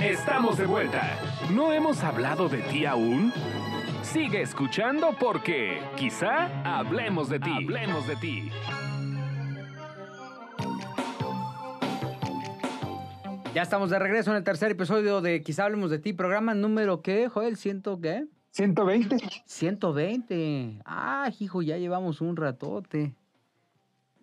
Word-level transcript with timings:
Estamos 0.00 0.58
de 0.58 0.66
vuelta. 0.66 1.18
¿No 1.52 1.72
hemos 1.72 2.02
hablado 2.04 2.48
de 2.48 2.62
ti 2.62 2.84
aún? 2.84 3.32
Sigue 4.02 4.42
escuchando 4.42 5.14
porque 5.18 5.80
quizá 5.96 6.62
hablemos 6.64 7.28
de 7.28 7.40
ti. 7.40 7.50
Hablemos 7.50 8.06
de 8.06 8.16
ti. 8.16 8.50
Ya 13.54 13.62
estamos 13.62 13.88
de 13.88 13.98
regreso 13.98 14.30
en 14.32 14.36
el 14.36 14.44
tercer 14.44 14.72
episodio 14.72 15.22
de 15.22 15.42
Quizá 15.42 15.64
hablemos 15.64 15.90
de 15.90 15.98
ti, 15.98 16.12
programa 16.12 16.54
número 16.54 17.00
¿qué, 17.00 17.28
Joel? 17.28 17.56
¿Ciento 17.56 17.98
qué? 18.00 18.26
120. 18.50 19.16
120. 19.46 20.82
Ah, 20.84 21.30
hijo, 21.38 21.62
ya 21.62 21.78
llevamos 21.78 22.20
un 22.20 22.36
ratote. 22.36 23.14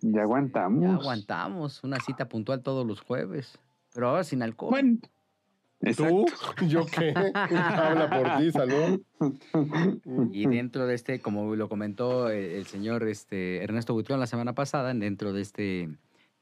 Ya 0.02 0.22
aguantamos. 0.22 0.84
Ya 0.84 0.94
aguantamos 0.94 1.84
una 1.84 2.00
cita 2.00 2.30
puntual 2.30 2.62
todos 2.62 2.86
los 2.86 3.02
jueves, 3.02 3.58
pero 3.94 4.10
ahora 4.10 4.24
sin 4.24 4.42
alcohol. 4.42 4.72
Bueno. 4.72 5.00
¿Tú? 5.98 6.26
¿Yo 6.68 6.86
qué? 6.86 7.14
Habla 7.36 8.10
por 8.10 8.38
ti, 8.38 8.52
salud. 8.52 9.02
Y 10.32 10.48
dentro 10.48 10.88
de 10.88 10.96
este, 10.96 11.20
como 11.20 11.56
lo 11.56 11.68
comentó 11.68 12.30
el, 12.30 12.52
el 12.52 12.66
señor 12.68 13.06
este, 13.08 13.62
Ernesto 13.62 13.94
Buitrón 13.94 14.20
la 14.20 14.28
semana 14.28 14.56
pasada, 14.56 14.94
dentro 14.94 15.34
de 15.34 15.42
este 15.42 15.90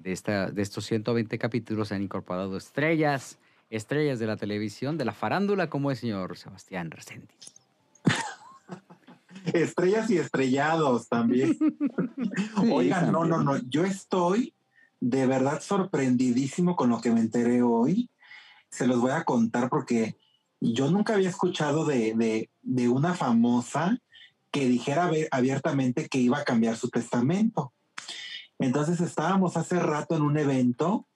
de 0.01 0.11
esta 0.11 0.51
de 0.51 0.61
estos 0.61 0.85
120 0.85 1.37
capítulos 1.37 1.89
se 1.89 1.95
han 1.95 2.03
incorporado 2.03 2.57
estrellas, 2.57 3.39
estrellas 3.69 4.19
de 4.19 4.27
la 4.27 4.37
televisión, 4.37 4.97
de 4.97 5.05
la 5.05 5.13
farándula, 5.13 5.69
como 5.69 5.91
el 5.91 5.97
señor 5.97 6.37
Sebastián 6.37 6.91
Reséndiz. 6.91 7.53
Estrellas 9.53 10.09
y 10.09 10.17
estrellados 10.17 11.07
también. 11.07 11.57
Oigan, 12.71 13.11
no, 13.11 13.25
no, 13.25 13.41
no. 13.41 13.57
Yo 13.69 13.85
estoy 13.85 14.53
de 15.01 15.25
verdad 15.25 15.61
sorprendidísimo 15.61 16.75
con 16.75 16.89
lo 16.89 17.01
que 17.01 17.11
me 17.11 17.19
enteré 17.19 17.61
hoy. 17.63 18.09
Se 18.69 18.87
los 18.87 19.01
voy 19.01 19.11
a 19.11 19.25
contar 19.25 19.69
porque 19.69 20.15
yo 20.61 20.89
nunca 20.91 21.15
había 21.15 21.29
escuchado 21.29 21.85
de, 21.85 22.47
de, 22.61 22.89
una 22.89 23.15
famosa 23.15 23.97
que 24.51 24.67
dijera 24.67 25.11
abiertamente 25.31 26.07
que 26.07 26.19
iba 26.19 26.37
a 26.37 26.45
cambiar 26.45 26.77
su 26.77 26.89
testamento. 26.89 27.73
Entonces 28.59 29.01
estábamos 29.01 29.57
hace 29.57 29.79
rato 29.79 30.15
en 30.15 30.21
un 30.21 30.37
evento 30.37 31.07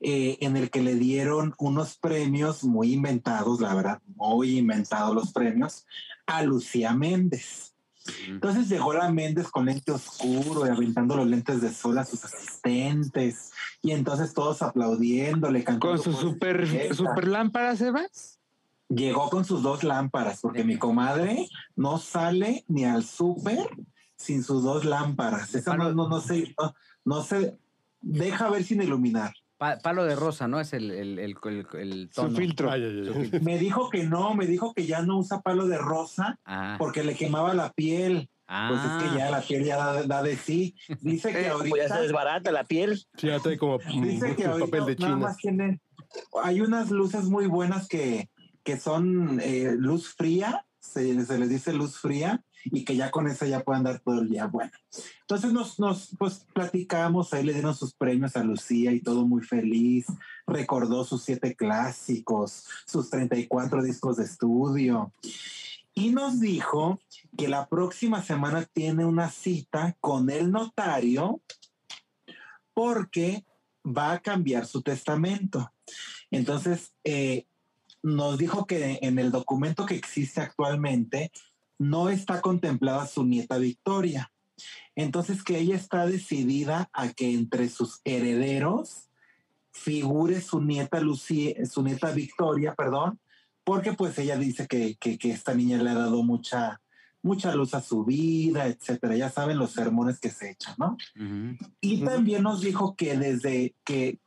eh, 0.00 0.38
en 0.40 0.56
el 0.56 0.68
que 0.68 0.82
le 0.82 0.96
dieron 0.96 1.54
unos 1.58 1.96
premios 1.96 2.64
muy 2.64 2.92
inventados, 2.92 3.60
la 3.60 3.72
verdad, 3.72 4.02
muy 4.16 4.58
inventados 4.58 5.14
los 5.14 5.32
premios, 5.32 5.86
a 6.26 6.42
Lucía 6.42 6.92
Méndez. 6.92 7.71
Entonces 8.26 8.68
llegó 8.68 8.92
la 8.92 9.10
Méndez 9.10 9.48
con 9.48 9.66
lente 9.66 9.92
oscuro 9.92 10.66
y 10.66 10.70
aventando 10.70 11.16
los 11.16 11.26
lentes 11.26 11.60
de 11.60 11.72
sol 11.72 11.98
a 11.98 12.04
sus 12.04 12.24
asistentes 12.24 13.52
y 13.82 13.92
entonces 13.92 14.34
todos 14.34 14.62
aplaudiéndole, 14.62 15.64
cantando 15.64 15.96
Con 15.96 16.02
su 16.02 16.12
super, 16.12 16.94
super 16.94 17.28
lámpara, 17.28 17.76
Sebas. 17.76 18.38
Llegó 18.88 19.30
con 19.30 19.44
sus 19.44 19.62
dos 19.62 19.84
lámparas 19.84 20.40
porque 20.40 20.64
mi 20.64 20.76
comadre 20.76 21.48
no 21.76 21.98
sale 21.98 22.64
ni 22.68 22.84
al 22.84 23.04
súper 23.04 23.68
sin 24.16 24.42
sus 24.44 24.62
dos 24.62 24.84
lámparas. 24.84 25.54
Esa 25.54 25.76
no, 25.76 25.92
no, 25.92 26.08
no 26.08 26.20
se, 26.20 26.54
no, 26.60 26.74
no 27.04 27.22
se 27.22 27.56
deja 28.00 28.50
ver 28.50 28.64
sin 28.64 28.82
iluminar. 28.82 29.32
Pa- 29.62 29.78
palo 29.78 30.04
de 30.04 30.16
rosa, 30.16 30.48
¿no? 30.48 30.58
Es 30.58 30.72
el, 30.72 30.90
el, 30.90 31.18
el, 31.20 31.36
el- 31.44 31.66
el 31.78 32.08
Su 32.12 32.22
tono. 32.22 32.36
filtro. 32.36 32.68
Ay, 32.68 32.82
ay, 32.82 33.30
ay. 33.32 33.40
Me 33.44 33.58
dijo 33.58 33.90
que 33.90 34.02
no, 34.02 34.34
me 34.34 34.46
dijo 34.46 34.74
que 34.74 34.86
ya 34.86 35.02
no 35.02 35.18
usa 35.18 35.40
palo 35.40 35.68
de 35.68 35.78
rosa 35.78 36.40
Ah, 36.44 36.74
porque 36.80 37.04
le 37.04 37.14
quemaba 37.14 37.54
la 37.54 37.72
piel. 37.72 38.28
Pues 38.44 38.80
es 38.80 38.86
ah. 38.90 38.98
que 39.00 39.18
ya 39.18 39.30
la 39.30 39.40
piel 39.40 39.64
ya 39.64 39.76
da, 39.76 40.02
da 40.02 40.22
de 40.24 40.36
sí. 40.36 40.74
Dice 41.00 41.28
que 41.28 41.34
pues 41.38 41.46
ya 41.46 41.52
ahorita, 41.52 41.96
se 41.96 42.02
desbarata 42.02 42.50
la 42.50 42.64
piel. 42.64 42.96
Sí, 43.16 43.28
ya 43.28 43.38
trae 43.38 43.56
como 43.56 43.78
dice 43.78 44.34
que 44.34 44.46
ahorita 44.46 44.66
papel 44.68 44.84
de 44.86 44.94
nada 44.96 45.14
China. 45.14 45.16
más 45.28 45.36
tiene, 45.36 45.80
hay 46.42 46.60
unas 46.60 46.90
luces 46.90 47.26
muy 47.26 47.46
buenas 47.46 47.86
que, 47.86 48.30
que 48.64 48.80
son 48.80 49.38
eh, 49.40 49.74
luz 49.78 50.12
fría, 50.16 50.66
se, 50.82 51.24
se 51.24 51.38
les 51.38 51.48
dice 51.48 51.72
luz 51.72 51.96
fría 51.96 52.44
y 52.64 52.84
que 52.84 52.96
ya 52.96 53.10
con 53.10 53.28
esa 53.28 53.46
ya 53.46 53.60
pueden 53.60 53.84
dar 53.84 54.00
todo 54.00 54.20
el 54.20 54.28
día. 54.28 54.46
Bueno, 54.46 54.72
entonces 55.20 55.52
nos, 55.52 55.78
nos 55.78 56.14
pues 56.18 56.46
platicamos, 56.52 57.32
ahí 57.32 57.44
le 57.44 57.54
dieron 57.54 57.74
sus 57.74 57.94
premios 57.94 58.36
a 58.36 58.44
Lucía 58.44 58.92
y 58.92 59.00
todo 59.00 59.26
muy 59.26 59.42
feliz. 59.42 60.06
Recordó 60.46 61.04
sus 61.04 61.22
siete 61.22 61.56
clásicos, 61.56 62.66
sus 62.86 63.10
34 63.10 63.82
discos 63.82 64.16
de 64.16 64.24
estudio 64.24 65.12
y 65.94 66.10
nos 66.10 66.40
dijo 66.40 67.00
que 67.36 67.48
la 67.48 67.68
próxima 67.68 68.22
semana 68.22 68.64
tiene 68.64 69.04
una 69.04 69.30
cita 69.30 69.96
con 70.00 70.30
el 70.30 70.50
notario 70.50 71.40
porque 72.74 73.44
va 73.84 74.12
a 74.12 74.20
cambiar 74.20 74.66
su 74.66 74.82
testamento. 74.82 75.72
Entonces, 76.30 76.92
eh, 77.04 77.46
nos 78.02 78.38
dijo 78.38 78.66
que 78.66 78.98
en 79.02 79.18
el 79.18 79.30
documento 79.30 79.86
que 79.86 79.94
existe 79.94 80.40
actualmente 80.40 81.30
no 81.78 82.08
está 82.08 82.40
contemplada 82.40 83.06
su 83.06 83.24
nieta 83.24 83.58
Victoria. 83.58 84.32
Entonces, 84.94 85.42
que 85.42 85.58
ella 85.58 85.76
está 85.76 86.06
decidida 86.06 86.90
a 86.92 87.08
que 87.12 87.32
entre 87.32 87.68
sus 87.68 88.00
herederos 88.04 89.08
figure 89.72 90.40
su 90.40 90.60
nieta 90.60 91.00
Lucía, 91.00 91.54
su 91.66 91.82
nieta 91.82 92.10
Victoria, 92.10 92.74
perdón, 92.74 93.18
porque 93.64 93.94
pues 93.94 94.18
ella 94.18 94.36
dice 94.36 94.66
que, 94.66 94.96
que, 94.96 95.18
que 95.18 95.30
esta 95.30 95.54
niña 95.54 95.82
le 95.82 95.90
ha 95.90 95.94
dado 95.94 96.22
mucha, 96.22 96.80
mucha 97.22 97.54
luz 97.54 97.74
a 97.74 97.80
su 97.80 98.04
vida, 98.04 98.66
etcétera. 98.66 99.16
Ya 99.16 99.30
saben 99.30 99.58
los 99.58 99.72
sermones 99.72 100.20
que 100.20 100.30
se 100.30 100.50
echan, 100.50 100.74
¿no? 100.78 100.96
Y 101.80 102.04
también 102.04 102.42
nos 102.42 102.60
dijo 102.60 102.94
que 102.96 103.16
desde 103.16 103.74
que 103.84 104.18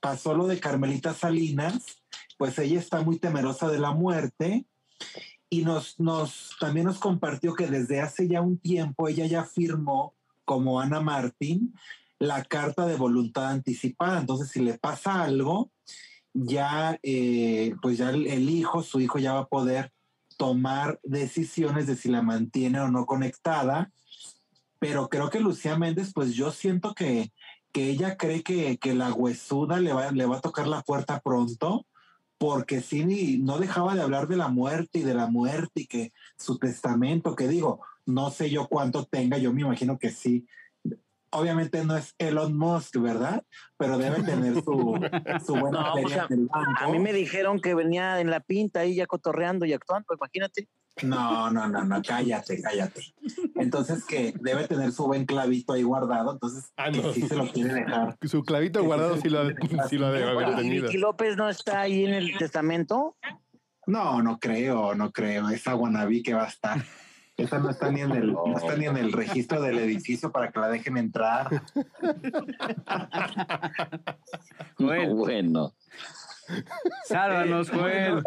pasó 0.00 0.34
lo 0.34 0.46
de 0.46 0.60
Carmelita 0.60 1.14
Salinas, 1.14 1.99
pues 2.40 2.58
ella 2.58 2.78
está 2.78 3.02
muy 3.02 3.18
temerosa 3.18 3.68
de 3.68 3.78
la 3.78 3.92
muerte 3.92 4.64
y 5.50 5.60
nos, 5.60 6.00
nos 6.00 6.56
también 6.58 6.86
nos 6.86 6.98
compartió 6.98 7.52
que 7.52 7.66
desde 7.66 8.00
hace 8.00 8.28
ya 8.28 8.40
un 8.40 8.56
tiempo 8.56 9.08
ella 9.08 9.26
ya 9.26 9.44
firmó 9.44 10.14
como 10.46 10.80
Ana 10.80 11.00
Martín 11.00 11.74
la 12.18 12.42
carta 12.42 12.86
de 12.86 12.96
voluntad 12.96 13.50
anticipada. 13.50 14.18
Entonces, 14.18 14.48
si 14.48 14.60
le 14.60 14.78
pasa 14.78 15.22
algo, 15.22 15.70
ya 16.32 16.98
eh, 17.02 17.74
pues 17.82 17.98
ya 17.98 18.08
el, 18.08 18.26
el 18.26 18.48
hijo, 18.48 18.82
su 18.82 19.00
hijo 19.00 19.18
ya 19.18 19.34
va 19.34 19.40
a 19.40 19.48
poder 19.48 19.92
tomar 20.38 20.98
decisiones 21.02 21.86
de 21.86 21.94
si 21.94 22.08
la 22.08 22.22
mantiene 22.22 22.80
o 22.80 22.88
no 22.88 23.04
conectada. 23.04 23.92
Pero 24.78 25.10
creo 25.10 25.28
que 25.28 25.40
Lucía 25.40 25.76
Méndez, 25.76 26.12
pues 26.14 26.32
yo 26.32 26.52
siento 26.52 26.94
que, 26.94 27.34
que 27.70 27.90
ella 27.90 28.16
cree 28.16 28.42
que, 28.42 28.78
que 28.78 28.94
la 28.94 29.12
huesuda 29.12 29.78
le 29.78 29.92
va, 29.92 30.10
le 30.10 30.24
va 30.24 30.38
a 30.38 30.40
tocar 30.40 30.66
la 30.66 30.80
puerta 30.80 31.20
pronto, 31.20 31.84
porque 32.40 32.80
sí, 32.80 33.04
ni- 33.04 33.36
no 33.36 33.58
dejaba 33.58 33.94
de 33.94 34.00
hablar 34.00 34.26
de 34.26 34.38
la 34.38 34.48
muerte 34.48 35.00
y 35.00 35.02
de 35.02 35.12
la 35.12 35.26
muerte 35.26 35.82
y 35.82 35.86
que 35.86 36.12
su 36.38 36.58
testamento, 36.58 37.36
que 37.36 37.46
digo, 37.46 37.82
no 38.06 38.30
sé 38.30 38.48
yo 38.48 38.66
cuánto 38.66 39.04
tenga, 39.04 39.36
yo 39.36 39.52
me 39.52 39.60
imagino 39.60 39.98
que 39.98 40.08
sí. 40.10 40.46
Obviamente 41.32 41.84
no 41.84 41.98
es 41.98 42.14
Elon 42.16 42.56
Musk, 42.56 42.96
¿verdad? 42.96 43.44
Pero 43.76 43.98
debe 43.98 44.22
tener 44.22 44.54
su, 44.54 44.62
su 45.46 45.54
buena 45.54 45.82
No, 45.82 45.92
pues 45.92 46.16
banco. 46.16 46.82
a 46.82 46.88
mí 46.88 46.98
me 46.98 47.12
dijeron 47.12 47.60
que 47.60 47.74
venía 47.74 48.20
en 48.22 48.30
la 48.30 48.40
pinta 48.40 48.80
ahí 48.80 48.94
ya 48.94 49.06
cotorreando 49.06 49.66
y 49.66 49.74
actuando, 49.74 50.14
imagínate. 50.14 50.66
No, 51.02 51.50
no, 51.50 51.66
no, 51.68 51.84
no, 51.84 52.02
cállate, 52.06 52.60
cállate. 52.60 53.14
Entonces 53.56 54.04
que 54.04 54.34
debe 54.40 54.66
tener 54.68 54.92
su 54.92 55.06
buen 55.06 55.24
clavito 55.24 55.72
ahí 55.72 55.82
guardado, 55.82 56.32
entonces 56.32 56.72
Ah, 56.76 56.90
que 56.90 57.02
sí 57.14 57.22
se 57.22 57.36
lo 57.36 57.50
quiere 57.50 57.72
dejar. 57.74 58.16
Su 58.28 58.42
clavito 58.42 58.84
guardado 58.84 59.16
sí 59.16 59.28
lo, 59.28 59.48
sí 59.88 59.96
lo 59.98 60.12
debe 60.12 60.30
haber 60.30 60.48
¿Y 60.50 60.56
tenido. 60.56 60.84
Vicky 60.86 60.98
López 60.98 61.36
no 61.36 61.48
está 61.48 61.80
ahí 61.80 62.04
en 62.04 62.14
el 62.14 62.36
testamento? 62.38 63.16
No, 63.86 64.22
no 64.22 64.38
creo, 64.38 64.94
no 64.94 65.10
creo. 65.10 65.48
Esa 65.48 65.72
guanabí 65.72 66.22
que 66.22 66.34
va 66.34 66.44
a 66.44 66.48
estar. 66.48 66.84
Esa 67.36 67.58
no 67.58 67.70
está 67.70 67.90
ni 67.90 68.02
en 68.02 68.12
el, 68.12 68.32
no 68.32 68.56
está 68.56 68.76
ni 68.76 68.84
en 68.84 68.98
el 68.98 69.12
registro 69.12 69.62
del 69.62 69.78
edificio 69.78 70.30
para 70.30 70.50
que 70.50 70.60
la 70.60 70.68
dejen 70.68 70.96
entrar. 70.98 71.48
Joel. 74.76 75.08
No, 75.08 75.14
bueno. 75.16 75.74
Sálvanos, 77.04 77.70
Joel. 77.72 78.22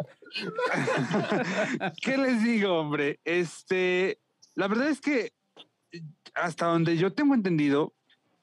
¿Qué 2.01 2.17
les 2.17 2.43
digo, 2.43 2.79
hombre? 2.79 3.19
Este, 3.23 4.19
la 4.55 4.67
verdad 4.67 4.89
es 4.89 5.01
que 5.01 5.33
hasta 6.33 6.65
donde 6.67 6.97
yo 6.97 7.13
tengo 7.13 7.35
entendido, 7.35 7.93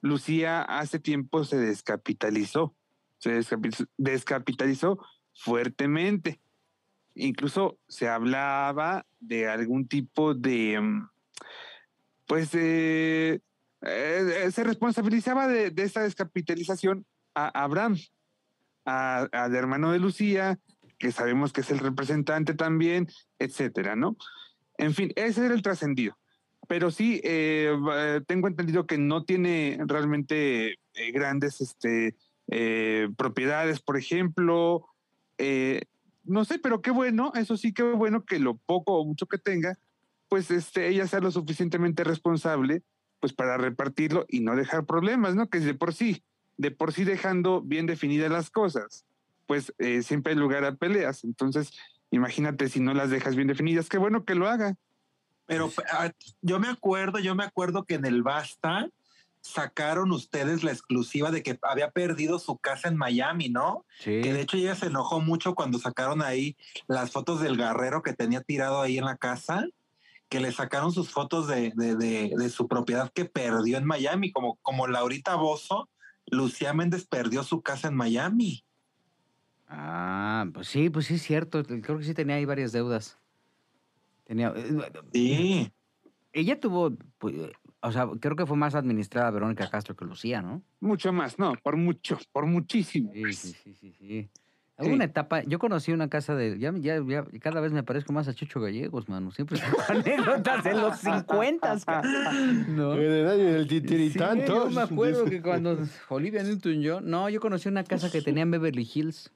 Lucía 0.00 0.62
hace 0.62 0.98
tiempo 0.98 1.44
se 1.44 1.58
descapitalizó, 1.58 2.74
se 3.18 3.32
descapitalizó, 3.32 3.84
descapitalizó 3.96 5.04
fuertemente. 5.34 6.40
Incluso 7.14 7.78
se 7.88 8.08
hablaba 8.08 9.04
de 9.18 9.48
algún 9.48 9.88
tipo 9.88 10.34
de, 10.34 10.80
mm, 10.80 11.08
pues, 12.26 12.50
eh, 12.54 13.40
eh, 13.82 14.48
se 14.52 14.64
responsabilizaba 14.64 15.48
de, 15.48 15.70
de 15.70 15.82
esta 15.82 16.02
descapitalización 16.02 17.04
a 17.34 17.48
Abraham, 17.62 17.96
al 18.84 19.54
hermano 19.54 19.92
de 19.92 19.98
Lucía, 19.98 20.58
que 20.98 21.12
sabemos 21.12 21.52
que 21.52 21.62
es 21.62 21.70
el 21.70 21.78
representante 21.78 22.54
también, 22.54 23.08
etcétera, 23.38 23.96
¿no? 23.96 24.16
En 24.76 24.94
fin, 24.94 25.12
ese 25.16 25.44
era 25.44 25.54
el 25.54 25.62
trascendido. 25.62 26.16
Pero 26.68 26.90
sí, 26.90 27.20
eh, 27.24 27.74
eh, 27.94 28.20
tengo 28.26 28.48
entendido 28.48 28.86
que 28.86 28.98
no 28.98 29.24
tiene 29.24 29.78
realmente 29.86 30.72
eh, 30.94 31.12
grandes 31.12 31.60
este, 31.60 32.16
propiedades, 33.16 33.80
por 33.80 33.96
ejemplo. 33.96 34.86
no 36.24 36.44
sé, 36.44 36.58
pero 36.58 36.82
qué 36.82 36.90
bueno, 36.90 37.32
eso 37.34 37.56
sí, 37.56 37.72
qué 37.72 37.82
bueno 37.82 38.24
que 38.24 38.38
lo 38.38 38.56
poco 38.56 38.98
o 38.98 39.06
mucho 39.06 39.26
que 39.26 39.38
tenga, 39.38 39.78
pues 40.28 40.50
este, 40.50 40.88
ella 40.88 41.06
sea 41.06 41.20
lo 41.20 41.30
suficientemente 41.30 42.04
responsable, 42.04 42.82
pues 43.20 43.32
para 43.32 43.56
repartirlo 43.56 44.26
y 44.28 44.40
no 44.40 44.54
dejar 44.54 44.86
problemas, 44.86 45.34
¿no? 45.34 45.48
Que 45.48 45.58
es 45.58 45.64
de 45.64 45.74
por 45.74 45.94
sí, 45.94 46.22
de 46.60 46.70
por 46.70 46.92
sí 46.92 47.04
dejando 47.04 47.62
bien 47.62 47.86
definidas 47.86 48.30
las 48.30 48.50
cosas, 48.50 49.06
pues 49.46 49.72
eh, 49.78 50.02
siempre 50.02 50.34
hay 50.34 50.38
lugar 50.38 50.62
a 50.66 50.74
peleas. 50.74 51.24
Entonces, 51.24 51.72
imagínate 52.10 52.68
si 52.68 52.80
no 52.80 52.92
las 52.92 53.08
dejas 53.08 53.34
bien 53.34 53.48
definidas, 53.48 53.88
qué 53.88 53.96
bueno 53.96 54.26
que 54.26 54.34
lo 54.34 54.46
haga. 54.46 54.76
Pero 55.46 55.72
yo 56.42 56.60
me 56.60 56.68
acuerdo, 56.68 57.18
yo 57.18 57.34
me 57.34 57.44
acuerdo 57.44 57.84
que 57.84 57.94
en 57.94 58.04
el 58.04 58.22
Basta 58.22 58.90
sacaron 59.40 60.12
ustedes 60.12 60.62
la 60.62 60.70
exclusiva 60.70 61.30
de 61.30 61.42
que 61.42 61.58
había 61.62 61.92
perdido 61.92 62.38
su 62.38 62.58
casa 62.58 62.88
en 62.88 62.98
Miami, 62.98 63.48
¿no? 63.48 63.86
Sí. 63.98 64.20
Que 64.20 64.34
de 64.34 64.42
hecho 64.42 64.58
ella 64.58 64.74
se 64.74 64.88
enojó 64.88 65.20
mucho 65.20 65.54
cuando 65.54 65.78
sacaron 65.78 66.20
ahí 66.20 66.58
las 66.88 67.10
fotos 67.10 67.40
del 67.40 67.56
guerrero 67.56 68.02
que 68.02 68.12
tenía 68.12 68.42
tirado 68.42 68.82
ahí 68.82 68.98
en 68.98 69.06
la 69.06 69.16
casa, 69.16 69.64
que 70.28 70.40
le 70.40 70.52
sacaron 70.52 70.92
sus 70.92 71.08
fotos 71.08 71.48
de, 71.48 71.72
de, 71.74 71.96
de, 71.96 72.34
de 72.36 72.50
su 72.50 72.68
propiedad 72.68 73.10
que 73.10 73.24
perdió 73.24 73.78
en 73.78 73.86
Miami, 73.86 74.30
como, 74.30 74.56
como 74.56 74.86
Laurita 74.88 75.36
Bozo, 75.36 75.88
Lucía 76.30 76.72
Méndez 76.72 77.06
perdió 77.06 77.42
su 77.42 77.62
casa 77.62 77.88
en 77.88 77.94
Miami. 77.96 78.64
Ah, 79.68 80.46
pues 80.52 80.68
sí, 80.68 80.90
pues 80.90 81.06
sí 81.06 81.14
es 81.14 81.22
cierto. 81.22 81.62
Creo 81.64 81.98
que 81.98 82.04
sí 82.04 82.14
tenía 82.14 82.36
ahí 82.36 82.44
varias 82.44 82.72
deudas. 82.72 83.18
Tenía. 84.24 84.52
eh, 84.56 84.92
Sí. 85.12 85.72
Ella 86.32 86.60
tuvo, 86.60 86.96
pues, 87.18 87.34
o 87.80 87.92
sea, 87.92 88.08
creo 88.20 88.36
que 88.36 88.46
fue 88.46 88.56
más 88.56 88.74
administrada 88.76 89.30
Verónica 89.30 89.68
Castro 89.68 89.96
que 89.96 90.04
Lucía, 90.04 90.42
¿no? 90.42 90.62
Mucho 90.78 91.12
más, 91.12 91.38
no, 91.40 91.54
por 91.62 91.76
mucho, 91.76 92.18
por 92.30 92.46
muchísimo. 92.46 93.10
Sí, 93.12 93.32
sí, 93.32 93.52
sí, 93.64 93.74
sí, 93.74 93.92
sí. 93.92 94.30
Hubo 94.80 94.88
Sí. 94.88 94.94
una 94.94 95.04
etapa, 95.04 95.42
yo 95.42 95.58
conocí 95.58 95.92
una 95.92 96.08
casa 96.08 96.34
de, 96.34 96.58
ya, 96.58 96.72
ya, 96.76 97.02
ya 97.06 97.24
cada 97.40 97.60
vez 97.60 97.70
me 97.72 97.82
parezco 97.82 98.12
más 98.12 98.28
a 98.28 98.34
Chucho 98.34 98.60
Gallegos, 98.60 99.08
mano. 99.08 99.30
Siempre 99.30 99.58
tengo 99.58 99.76
anécdotas 99.88 100.64
en 100.66 100.80
los 100.80 100.98
50, 100.98 102.02
¿no? 102.68 102.94
En 102.94 103.00
el 103.12 103.28
año 103.28 103.44
del 103.52 103.68
Sí, 103.68 103.82
yo 104.46 104.70
me 104.70 104.80
acuerdo 104.80 105.24
que 105.26 105.42
cuando 105.42 105.78
Olivia 106.08 106.42
Newton-John, 106.42 107.08
no, 107.08 107.28
yo 107.28 107.40
conocí 107.40 107.68
una 107.68 107.84
casa 107.84 108.10
que 108.10 108.22
tenía 108.22 108.42
en 108.42 108.50
Beverly 108.50 108.88
Hills, 108.94 109.30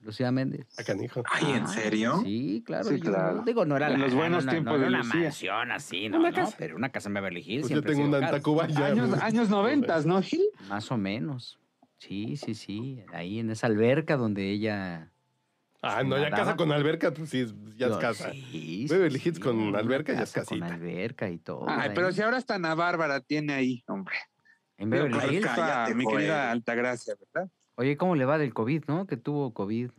Lucía 0.00 0.32
Méndez. 0.32 0.66
Ah, 0.78 0.82
canijo. 0.84 1.22
Ay, 1.30 1.52
¿en 1.52 1.68
serio? 1.68 2.20
Sí, 2.24 2.62
claro. 2.66 2.84
Sí, 2.88 2.98
yo- 2.98 3.10
claro. 3.10 3.42
Digo, 3.46 3.64
no 3.64 3.76
era 3.76 3.86
En 3.86 4.00
la- 4.00 4.06
los 4.06 4.14
buenos 4.14 4.44
no, 4.44 4.46
no, 4.46 4.52
tiempos 4.52 4.72
no 4.72 4.78
de 4.78 4.84
era 4.86 4.88
una 4.88 4.98
Lucía. 5.04 5.20
mansión 5.22 5.70
así, 5.70 6.08
no, 6.08 6.18
Una 6.18 6.30
no, 6.30 6.36
casa. 6.36 6.56
pero 6.58 6.74
una 6.76 6.88
casa 6.88 7.08
en 7.08 7.14
Beverly 7.14 7.40
Hills 7.46 7.62
Pues 7.68 7.74
yo 7.74 7.82
tengo 7.82 8.04
una 8.08 8.18
en. 8.18 8.30
Tacubaya. 8.32 8.86
Años, 8.86 9.12
años 9.22 9.48
noventas, 9.48 10.04
¿no, 10.06 10.20
Gil? 10.22 10.42
Más 10.68 10.90
o 10.90 10.96
menos. 10.96 11.58
Sí, 12.08 12.36
sí, 12.36 12.54
sí. 12.54 13.02
Ahí 13.12 13.38
en 13.38 13.50
esa 13.50 13.68
alberca 13.68 14.16
donde 14.16 14.50
ella... 14.50 15.10
Ah, 15.82 16.02
no, 16.04 16.16
ya 16.18 16.30
casa 16.30 16.56
con 16.56 16.70
alberca, 16.72 17.12
pues 17.12 17.30
sí, 17.30 17.44
ya 17.76 17.88
es 17.88 17.96
casa. 17.96 18.30
Sí, 18.32 18.86
Beverly 18.88 19.18
sí, 19.18 19.28
Hills 19.28 19.40
con 19.40 19.74
alberca 19.74 20.12
ya 20.12 20.22
es 20.22 20.32
casa 20.32 20.48
Con 20.48 20.60
casita. 20.60 20.74
alberca 20.76 21.28
y 21.30 21.38
todo. 21.38 21.64
Ay, 21.68 21.88
ahí. 21.88 21.94
pero 21.94 22.12
si 22.12 22.22
ahora 22.22 22.36
hasta 22.36 22.54
Ana 22.54 22.74
Bárbara 22.74 23.20
tiene 23.20 23.52
ahí, 23.52 23.82
hombre. 23.88 24.14
En 24.78 24.90
Beverly 24.90 25.18
Hills. 25.36 25.46
cállate, 25.46 25.94
mi 25.94 26.06
querida 26.06 26.50
Altagracia, 26.50 27.14
¿verdad? 27.34 27.50
Oye, 27.76 27.96
¿cómo 27.96 28.14
le 28.16 28.24
va 28.24 28.38
del 28.38 28.52
COVID, 28.54 28.84
no? 28.86 29.06
Que 29.06 29.16
tuvo 29.16 29.52
COVID. 29.54 29.90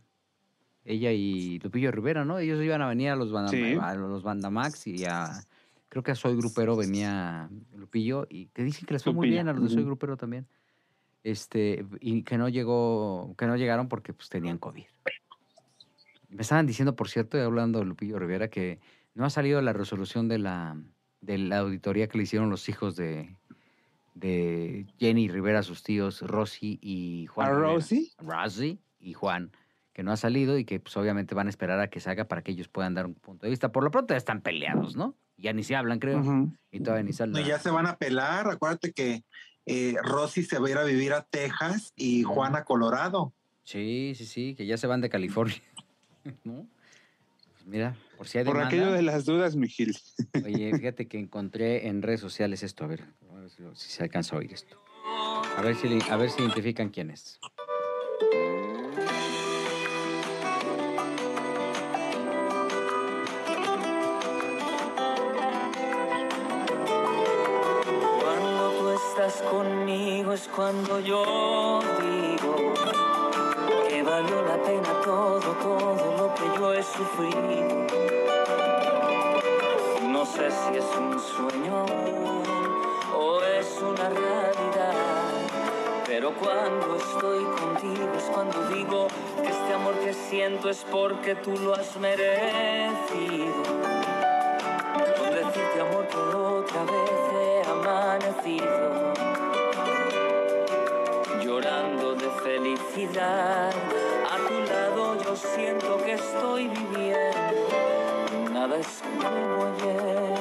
Ella 0.86 1.12
y 1.12 1.58
Lupillo 1.60 1.90
Rivera, 1.90 2.24
¿no? 2.24 2.38
Ellos 2.38 2.62
iban 2.62 2.80
a 2.82 2.88
venir 2.88 3.10
a 3.10 3.16
los, 3.16 3.32
Banda- 3.32 3.50
Sí. 3.50 3.76
a 3.80 3.94
los 3.94 4.22
Bandamax 4.22 4.86
y 4.86 5.04
a... 5.06 5.30
Creo 5.88 6.02
que 6.02 6.10
a 6.10 6.14
Soy 6.14 6.36
Grupero 6.36 6.76
venía 6.76 7.48
Lupillo 7.76 8.26
y 8.28 8.46
que 8.48 8.62
dicen 8.64 8.84
que 8.86 8.94
les 8.94 9.04
fue 9.04 9.12
muy 9.12 9.28
bien 9.30 9.48
a 9.48 9.52
los 9.52 9.62
de 9.64 9.68
Soy. 9.70 9.84
Grupero 9.84 10.16
también. 10.16 10.46
Este, 11.24 11.86
y 12.00 12.22
que 12.22 12.38
no 12.38 12.48
llegó, 12.48 13.34
que 13.36 13.46
no 13.46 13.56
llegaron 13.56 13.88
porque 13.88 14.12
pues 14.12 14.28
tenían 14.28 14.58
COVID. 14.58 14.84
Me 16.28 16.42
estaban 16.42 16.66
diciendo, 16.66 16.94
por 16.94 17.08
cierto, 17.08 17.38
y 17.38 17.40
hablando 17.40 17.78
de 17.78 17.86
Lupillo 17.86 18.18
Rivera, 18.18 18.48
que 18.48 18.78
no 19.14 19.24
ha 19.24 19.30
salido 19.30 19.60
la 19.62 19.72
resolución 19.72 20.28
de 20.28 20.38
la, 20.38 20.76
de 21.22 21.38
la 21.38 21.58
auditoría 21.58 22.08
que 22.08 22.18
le 22.18 22.24
hicieron 22.24 22.50
los 22.50 22.68
hijos 22.68 22.94
de, 22.94 23.34
de 24.14 24.86
Jenny 24.98 25.28
Rivera 25.28 25.62
sus 25.62 25.82
tíos, 25.82 26.20
Rosy 26.20 26.78
y 26.82 27.26
Juan. 27.26 27.48
¿A. 27.48 27.52
Rosy? 27.52 28.12
Rosy 28.18 28.80
y 29.00 29.14
Juan, 29.14 29.50
que 29.92 30.02
no 30.02 30.12
ha 30.12 30.16
salido 30.16 30.58
y 30.58 30.64
que 30.64 30.80
pues 30.80 30.96
obviamente 30.96 31.34
van 31.34 31.46
a 31.46 31.50
esperar 31.50 31.80
a 31.80 31.88
que 31.88 32.00
salga 32.00 32.26
para 32.26 32.42
que 32.42 32.52
ellos 32.52 32.68
puedan 32.68 32.94
dar 32.94 33.06
un 33.06 33.14
punto 33.14 33.46
de 33.46 33.50
vista. 33.50 33.72
Por 33.72 33.82
lo 33.82 33.90
pronto 33.90 34.14
ya 34.14 34.18
están 34.18 34.40
peleados, 34.40 34.96
¿no? 34.96 35.14
Ya 35.36 35.52
ni 35.52 35.62
se 35.62 35.74
hablan, 35.74 35.98
creo. 35.98 36.22
Y 36.70 36.80
todavía 36.80 37.04
ni 37.04 37.12
salen. 37.12 37.44
ya 37.44 37.58
se 37.58 37.70
van 37.70 37.86
a 37.86 37.96
pelar. 37.96 38.48
Acuérdate 38.48 38.92
que 38.92 39.24
eh, 39.66 39.96
Rosy 40.02 40.42
se 40.42 40.58
va 40.58 40.68
a 40.68 40.70
ir 40.70 40.78
a 40.78 40.84
vivir 40.84 41.12
a 41.12 41.22
Texas 41.22 41.92
y 41.96 42.22
Juan 42.22 42.56
a 42.56 42.64
Colorado. 42.64 43.32
Sí, 43.62 44.12
sí, 44.16 44.26
sí, 44.26 44.54
que 44.54 44.66
ya 44.66 44.76
se 44.76 44.86
van 44.86 45.00
de 45.00 45.08
California. 45.08 45.62
¿No? 46.44 46.66
Pues 47.52 47.66
mira, 47.66 47.96
por 48.16 48.28
si 48.28 48.38
hay 48.38 48.44
Por 48.44 48.54
demanda. 48.54 48.68
aquello 48.68 48.92
de 48.92 49.02
las 49.02 49.24
dudas, 49.24 49.56
mi 49.56 49.68
Gil. 49.68 49.96
Oye, 50.44 50.72
fíjate 50.78 51.08
que 51.08 51.18
encontré 51.18 51.88
en 51.88 52.02
redes 52.02 52.20
sociales 52.20 52.62
esto, 52.62 52.84
a 52.84 52.88
ver, 52.88 53.04
a 53.30 53.34
ver 53.34 53.50
si, 53.50 53.62
si 53.74 53.90
se 53.90 54.02
alcanza 54.02 54.36
a 54.36 54.38
oír 54.40 54.52
esto. 54.52 54.78
A 55.56 55.62
ver 55.62 55.76
si, 55.76 55.98
a 56.10 56.16
ver 56.16 56.30
si 56.30 56.42
identifican 56.42 56.90
quién 56.90 57.10
es. 57.10 57.40
Es 70.34 70.48
cuando 70.48 70.98
yo 70.98 71.80
digo 72.02 72.56
que 73.88 74.02
valió 74.02 74.42
la 74.42 74.60
pena 74.64 75.00
todo, 75.04 75.38
todo 75.38 76.16
lo 76.18 76.34
que 76.34 76.58
yo 76.58 76.74
he 76.74 76.82
sufrido. 76.82 77.86
No 80.08 80.26
sé 80.26 80.50
si 80.50 80.78
es 80.78 80.84
un 80.98 81.20
sueño 81.20 81.86
o 83.16 83.40
es 83.42 83.80
una 83.80 84.08
realidad, 84.08 84.94
pero 86.04 86.34
cuando 86.34 86.96
estoy 86.96 87.44
contigo 87.44 88.08
es 88.16 88.24
cuando 88.24 88.68
digo 88.70 89.06
que 89.40 89.48
este 89.48 89.72
amor 89.72 89.94
que 90.00 90.12
siento 90.14 90.68
es 90.68 90.84
porque 90.90 91.36
tú 91.36 91.52
lo 91.58 91.74
has 91.74 91.96
merecido. 91.96 93.62
Con 95.16 95.30
decirte 95.30 95.80
amor 95.80 96.08
que 96.08 96.16
otra 96.16 96.82
vez 96.82 97.10
he 97.38 97.70
amanecido 97.70 99.13
felicidad 102.44 103.72
A 104.30 104.36
tu 104.48 104.54
lado 104.70 105.24
yo 105.24 105.34
siento 105.34 105.96
que 106.04 106.12
estoy 106.12 106.68
viviendo 106.68 108.52
Nada 108.52 108.78
es 108.78 109.02
como 109.02 109.64
ayer 109.64 110.34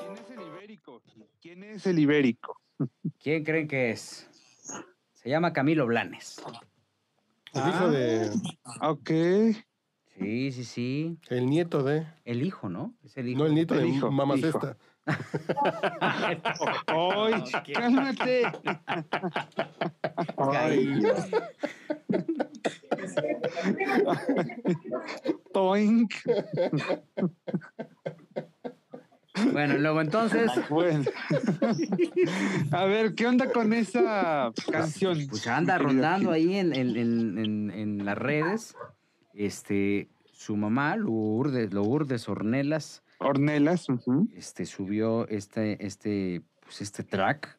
¿Quién 0.00 0.12
es 0.18 0.30
el 0.30 0.42
ibérico? 0.48 1.02
¿Quién 1.40 1.62
es 1.62 1.86
el 1.86 1.98
ibérico? 1.98 2.60
¿Quién 3.22 3.44
creen 3.44 3.68
que 3.68 3.90
es? 3.92 4.28
Se 5.12 5.28
llama 5.28 5.52
Camilo 5.52 5.86
Blanes. 5.86 6.42
El 7.52 7.68
hijo 7.68 7.90
de. 7.90 8.30
Ok. 8.80 9.10
Sí, 10.18 10.52
sí, 10.52 10.64
sí. 10.64 11.18
El 11.28 11.46
nieto 11.50 11.82
de. 11.82 12.06
El 12.24 12.42
hijo, 12.42 12.70
¿no? 12.70 12.94
Es 13.04 13.18
el 13.18 13.28
hijo. 13.28 13.40
No, 13.40 13.46
el 13.46 13.54
nieto 13.54 13.74
El 13.74 13.82
de 13.82 13.88
hijo, 13.88 14.10
Mamá 14.10 14.36
hijo. 14.36 14.52
Cesta. 14.52 14.78
¡Ay, 16.86 17.42
cálmate! 17.72 18.42
Ay. 20.36 21.02
Toink. 25.52 26.12
Bueno, 29.52 29.78
luego 29.78 30.00
entonces, 30.00 30.50
Bueno. 30.68 31.04
A 32.72 32.84
ver, 32.84 33.14
¿qué 33.14 33.26
onda 33.26 33.50
con 33.50 33.72
esa 33.72 34.52
canción? 34.70 35.18
pues 35.28 35.46
anda 35.46 35.78
rondando 35.78 36.30
ahí 36.30 36.56
en, 36.56 36.74
en- 36.74 36.96
en- 36.96 37.38
en- 37.38 37.70
en 37.70 38.04
las 38.04 38.18
redes. 38.18 38.76
Este, 39.32 40.08
su 40.32 40.56
mamá, 40.56 40.96
Lourdes, 40.96 41.72
Lourdes 41.72 42.28
Ornelas, 42.28 43.02
Ornelas. 43.20 43.88
ujú. 43.88 44.28
este, 44.34 44.66
subió 44.66 45.28
este, 45.28 45.84
este, 45.86 46.42
pues 46.62 46.80
este 46.80 47.04
track. 47.04 47.58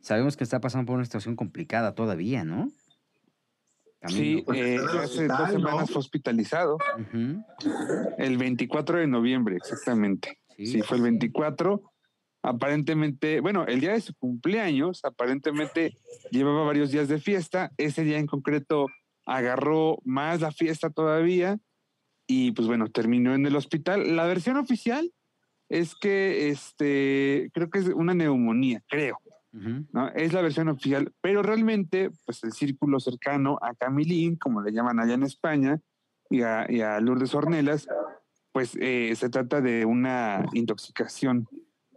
Sabemos 0.00 0.36
que 0.36 0.44
está 0.44 0.60
pasando 0.60 0.86
por 0.86 0.96
una 0.96 1.04
situación 1.04 1.36
complicada 1.36 1.94
todavía, 1.94 2.44
¿no? 2.44 2.68
Sí. 4.08 4.42
Pues 4.44 4.58
eh, 4.58 4.78
hace 5.00 5.28
dos 5.28 5.50
semanas 5.50 5.90
fue 5.90 6.00
hospitalizado. 6.00 6.78
El 8.18 8.36
24 8.36 8.98
de 8.98 9.06
noviembre, 9.06 9.56
exactamente. 9.56 10.38
Sí, 10.56 10.82
fue 10.82 10.96
el 10.96 11.04
24. 11.04 11.82
Aparentemente, 12.42 13.40
bueno, 13.40 13.64
el 13.66 13.80
día 13.80 13.92
de 13.92 14.00
su 14.00 14.14
cumpleaños, 14.14 15.04
aparentemente 15.04 15.96
llevaba 16.30 16.64
varios 16.64 16.90
días 16.90 17.06
de 17.06 17.20
fiesta. 17.20 17.70
Ese 17.76 18.02
día 18.02 18.18
en 18.18 18.26
concreto 18.26 18.86
agarró 19.24 19.98
más 20.04 20.40
la 20.40 20.50
fiesta 20.50 20.90
todavía 20.90 21.58
y 22.26 22.52
pues 22.52 22.68
bueno, 22.68 22.88
terminó 22.88 23.34
en 23.34 23.46
el 23.46 23.56
hospital. 23.56 24.16
La 24.16 24.26
versión 24.26 24.56
oficial 24.56 25.12
es 25.68 25.94
que 25.94 26.48
este, 26.48 27.50
creo 27.52 27.70
que 27.70 27.78
es 27.78 27.86
una 27.88 28.14
neumonía, 28.14 28.82
creo. 28.88 29.18
¿no? 29.52 30.08
Es 30.14 30.32
la 30.32 30.40
versión 30.40 30.68
oficial, 30.68 31.12
pero 31.20 31.42
realmente, 31.42 32.10
pues 32.24 32.42
el 32.42 32.52
círculo 32.52 33.00
cercano 33.00 33.58
a 33.60 33.74
Camilín, 33.74 34.36
como 34.36 34.62
le 34.62 34.72
llaman 34.72 34.98
allá 34.98 35.14
en 35.14 35.24
España, 35.24 35.78
y 36.30 36.42
a, 36.42 36.66
y 36.68 36.80
a 36.80 36.98
Lourdes 37.00 37.34
Ornelas, 37.34 37.86
pues 38.52 38.76
eh, 38.80 39.12
se 39.16 39.28
trata 39.28 39.60
de 39.60 39.84
una 39.84 40.44
intoxicación 40.54 41.46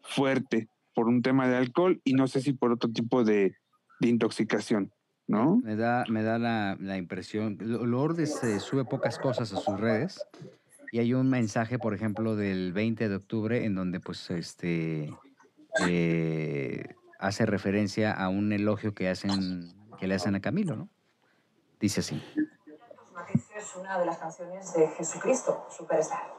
fuerte 0.04 0.68
por 0.94 1.08
un 1.08 1.22
tema 1.22 1.48
de 1.48 1.58
alcohol 1.58 2.02
y 2.04 2.14
no 2.14 2.28
sé 2.28 2.42
si 2.42 2.54
por 2.54 2.72
otro 2.72 2.90
tipo 2.92 3.24
de, 3.24 3.56
de 4.00 4.08
intoxicación, 4.08 4.92
¿no? 5.28 5.58
Me 5.64 5.76
da, 5.76 6.06
me 6.10 6.24
da 6.24 6.38
la, 6.38 6.78
la 6.80 6.98
impresión. 6.98 7.58
Lo- 7.60 7.86
Lourdes 7.86 8.44
eh, 8.44 8.60
sube 8.60 8.86
pocas 8.86 9.18
cosas 9.18 9.52
a 9.54 9.58
sus 9.58 9.80
redes 9.80 10.26
y 10.92 11.00
hay 11.00 11.14
un 11.14 11.30
mensaje, 11.30 11.80
por 11.80 11.94
ejemplo, 11.94 12.36
del 12.36 12.74
20 12.74 13.10
de 13.10 13.16
octubre 13.16 13.66
en 13.66 13.76
donde 13.76 14.00
pues 14.00 14.30
este 14.30 15.14
eh, 15.88 16.84
hace 17.20 17.46
referencia 17.46 18.12
a 18.14 18.30
un 18.30 18.52
elogio 18.54 18.94
que 18.94 19.10
hacen 19.10 19.74
que 20.00 20.08
le 20.08 20.16
hacen 20.16 20.36
a 20.36 20.42
Camilo, 20.42 20.76
¿no? 20.76 20.90
Dice 21.80 22.02
así. 22.02 22.22
Es 23.56 23.76
una 23.78 23.98
de 23.98 24.06
las 24.06 24.18
canciones 24.18 24.74
de 24.74 24.88
Jesucristo, 24.90 25.66
Superstar. 25.70 26.34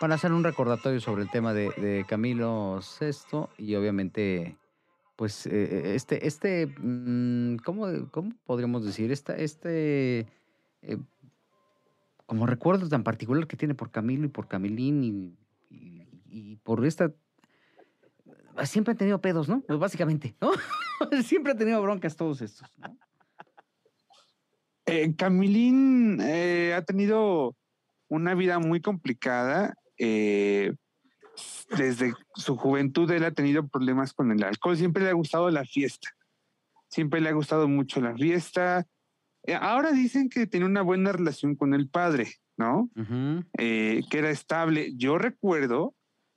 Para 0.00 0.14
hacer 0.16 0.32
un 0.32 0.44
recordatorio 0.44 1.00
sobre 1.00 1.22
el 1.22 1.30
tema 1.30 1.52
de, 1.52 1.70
de 1.76 2.04
Camilo 2.08 2.80
VI 3.00 3.46
y 3.58 3.74
obviamente, 3.76 4.56
pues, 5.18 5.46
eh, 5.46 5.96
este, 5.96 6.28
este, 6.28 6.68
mm, 6.78 7.56
¿cómo, 7.64 7.88
cómo 8.12 8.30
podríamos 8.44 8.86
decir? 8.86 9.10
Esta, 9.10 9.34
este, 9.34 10.28
eh, 10.82 10.98
como 12.24 12.46
recuerdo 12.46 12.88
tan 12.88 13.02
particular 13.02 13.48
que 13.48 13.56
tiene 13.56 13.74
por 13.74 13.90
Camilo 13.90 14.26
y 14.26 14.28
por 14.28 14.46
Camilín 14.46 15.36
y, 16.30 16.56
por 16.62 16.86
esta... 16.86 17.12
Siempre 18.62 18.92
han 18.92 18.98
tenido 18.98 19.20
pedos, 19.20 19.48
¿no? 19.48 19.60
Pues 19.62 19.80
básicamente, 19.80 20.36
¿no? 20.40 20.52
Siempre 21.24 21.50
han 21.50 21.58
tenido 21.58 21.82
broncas 21.82 22.14
todos 22.14 22.40
estos, 22.40 22.72
¿no? 22.78 22.96
Eh, 24.86 25.16
Camilín 25.16 26.20
ha 26.20 26.82
tenido 26.82 27.56
una 28.06 28.36
vida 28.36 28.60
muy 28.60 28.80
complicada. 28.80 29.74
eh, 29.98 30.74
desde 31.76 32.14
su 32.34 32.56
juventud 32.56 33.10
él 33.10 33.24
ha 33.24 33.32
tenido 33.32 33.66
problemas 33.66 34.12
con 34.12 34.30
el 34.32 34.42
alcohol. 34.42 34.76
Siempre 34.76 35.04
le 35.04 35.10
ha 35.10 35.14
gustado 35.14 35.50
la 35.50 35.64
fiesta. 35.64 36.10
Siempre 36.88 37.20
le 37.20 37.28
ha 37.28 37.32
gustado 37.32 37.68
mucho 37.68 38.00
la 38.00 38.14
fiesta. 38.14 38.86
Eh, 39.44 39.54
ahora 39.54 39.92
dicen 39.92 40.28
que 40.28 40.46
tiene 40.46 40.66
una 40.66 40.82
buena 40.82 41.12
relación 41.12 41.54
con 41.54 41.74
el 41.74 41.88
padre, 41.88 42.34
¿no? 42.56 42.90
Eh, 43.58 44.02
que 44.10 44.18
era 44.18 44.30
estable. 44.30 44.94
Yo 44.96 45.18
recuerdo 45.18 45.94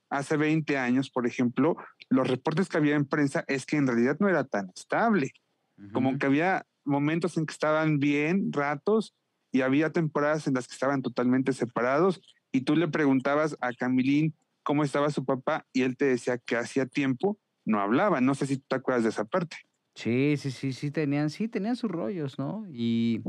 hace 0.10 0.38
20 0.38 0.78
años, 0.78 1.10
por 1.10 1.26
ejemplo, 1.26 1.78
los 2.10 2.28
reportes 2.28 2.68
que 2.68 2.78
había 2.78 2.96
en 2.96 3.06
prensa 3.06 3.46
es 3.48 3.66
que 3.66 3.78
en 3.78 3.88
realidad 3.88 4.18
no 4.20 4.28
era 4.28 4.44
tan 4.44 4.70
estable 4.76 5.32
como 5.94 6.18
que 6.18 6.26
había 6.26 6.66
momentos 6.86 7.38
en 7.38 7.46
que 7.46 7.54
estaban 7.54 8.00
bien, 8.00 8.52
ratos, 8.52 9.16
y 9.52 9.62
había 9.62 9.92
temporadas 9.92 10.48
en 10.48 10.54
las 10.54 10.68
que 10.68 10.74
estaban 10.74 11.02
totalmente 11.02 11.54
separados, 11.54 12.22
y 12.52 12.62
tú 12.62 12.76
le 12.76 12.88
preguntabas 12.88 13.58
a 13.62 13.74
Camilín 13.74 14.36
cómo 14.64 14.84
estaba 14.84 15.10
su 15.10 15.26
papá, 15.26 15.68
y 15.74 15.84
él 15.84 15.98
te 15.98 16.06
decía 16.06 16.38
que 16.38 16.56
hacía 16.56 16.86
tiempo 16.86 17.40
no 17.66 17.80
hablaba. 17.80 18.22
No 18.22 18.36
sé 18.36 18.48
si 18.48 18.58
tú 18.58 18.66
te 18.70 18.76
acuerdas 18.76 19.04
de 19.04 19.10
esa 19.10 19.26
parte. 19.26 19.58
Sí, 19.96 20.36
sí, 20.38 20.52
sí, 20.52 20.74
sí 20.74 20.90
tenían, 20.92 21.30
sí 21.30 21.48
tenían 21.48 21.76
sus 21.76 21.92
rollos, 21.92 22.40
¿no? 22.40 22.66
Y 22.72 23.22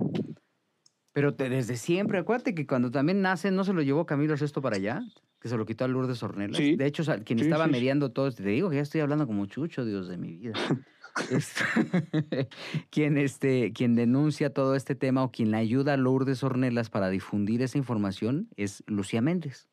pero 1.13 1.35
te- 1.35 1.49
desde 1.51 1.77
siempre, 1.77 2.19
acuérdate 2.19 2.55
que 2.55 2.67
cuando 2.67 2.91
también 2.91 3.21
nace 3.21 3.51
no 3.51 3.65
se 3.65 3.73
lo 3.73 3.83
llevó 3.83 4.07
Camilo 4.07 4.37
Sesto 4.37 4.63
para 4.63 4.77
allá, 4.77 5.03
que 5.41 5.49
se 5.49 5.57
lo 5.57 5.67
quitó 5.67 5.85
a 5.85 5.89
Lourdes 5.89 6.23
Ornelas. 6.23 6.57
Sí, 6.57 6.77
De 6.77 6.87
hecho, 6.87 7.03
o 7.03 7.05
sea, 7.05 7.19
quien 7.23 7.39
sí, 7.39 7.45
estaba 7.45 7.67
sí, 7.67 7.71
mediando 7.71 8.13
todo 8.13 8.29
esto, 8.29 8.43
te 8.43 8.49
digo 8.49 8.71
que 8.71 8.77
ya 8.77 8.83
estoy 8.83 9.03
hablando 9.03 9.27
como 9.27 9.45
chucho, 9.47 9.85
Dios 9.85 10.09
de 10.09 10.17
mi 10.17 10.33
vida. 10.37 10.55
Este, 11.31 11.63
quien, 12.91 13.19
este, 13.19 13.75
quien 13.75 13.95
denuncia 13.95 14.51
todo 14.55 14.75
este 14.75 14.95
tema 14.95 15.23
o 15.23 15.31
quien 15.31 15.51
le 15.51 15.59
ayuda 15.59 15.93
a 15.93 15.97
Lourdes 15.99 16.43
Ornelas 16.43 16.89
para 16.89 17.11
difundir 17.11 17.61
esa 17.61 17.77
información 17.77 18.49
es 18.57 18.83
Lucía 18.87 19.21
Méndez. 19.21 19.69